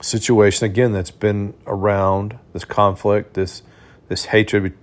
situation 0.00 0.64
again 0.66 0.92
that's 0.92 1.10
been 1.10 1.54
around 1.66 2.38
this 2.52 2.64
conflict, 2.64 3.34
this 3.34 3.62
this 4.08 4.26
hatred 4.26 4.76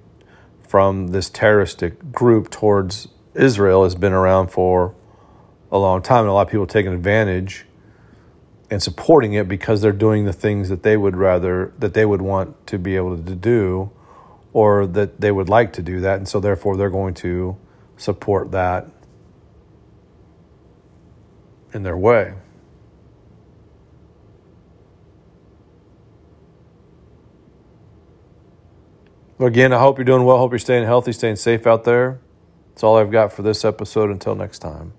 from 0.68 1.08
this 1.10 1.30
terroristic 1.30 2.12
group 2.12 2.50
towards 2.50 3.08
Israel 3.34 3.84
has 3.84 3.96
been 3.96 4.14
around 4.14 4.52
for 4.52 4.94
a 5.72 5.78
long 5.78 6.02
time, 6.02 6.22
and 6.22 6.30
a 6.30 6.34
lot 6.34 6.48
of 6.48 6.52
people 6.52 6.68
taking 6.68 6.94
advantage 6.94 7.66
and 8.70 8.84
supporting 8.84 9.34
it 9.34 9.48
because 9.48 9.82
they're 9.82 9.92
doing 9.92 10.26
the 10.26 10.34
things 10.34 10.70
that 10.70 10.84
they 10.84 10.98
would 10.98 11.16
rather 11.16 11.74
that 11.80 11.94
they 11.94 12.06
would 12.06 12.22
want 12.22 12.68
to 12.68 12.78
be 12.78 12.96
able 12.96 13.18
to 13.18 13.36
do 13.36 13.90
or 14.54 14.86
that 14.88 15.22
they 15.22 15.32
would 15.32 15.50
like 15.50 15.74
to 15.74 15.82
do 15.82 16.02
that. 16.02 16.18
And 16.18 16.28
so 16.28 16.40
therefore 16.40 16.76
they're 16.78 16.90
going 16.90 17.14
to 17.16 17.58
support 17.96 18.52
that 18.52 18.88
in 21.74 21.84
their 21.84 21.98
way. 21.98 22.34
Again 29.40 29.72
i 29.72 29.78
hope 29.78 30.00
you're 30.00 30.06
doing 30.06 30.26
well. 30.26 30.40
Hope 30.40 30.52
you're 30.52 30.60
staying 30.60 30.86
healthy 30.86 31.12
staying 31.12 31.36
safe 31.36 31.68
out 31.68 31.84
there. 31.84 32.20
That's 32.70 32.84
all 32.84 32.98
i've 32.98 33.12
got 33.12 33.32
for 33.32 33.44
this 33.44 33.64
episode. 33.64 34.10
Until 34.10 34.34
next 34.36 34.60
time 34.60 34.94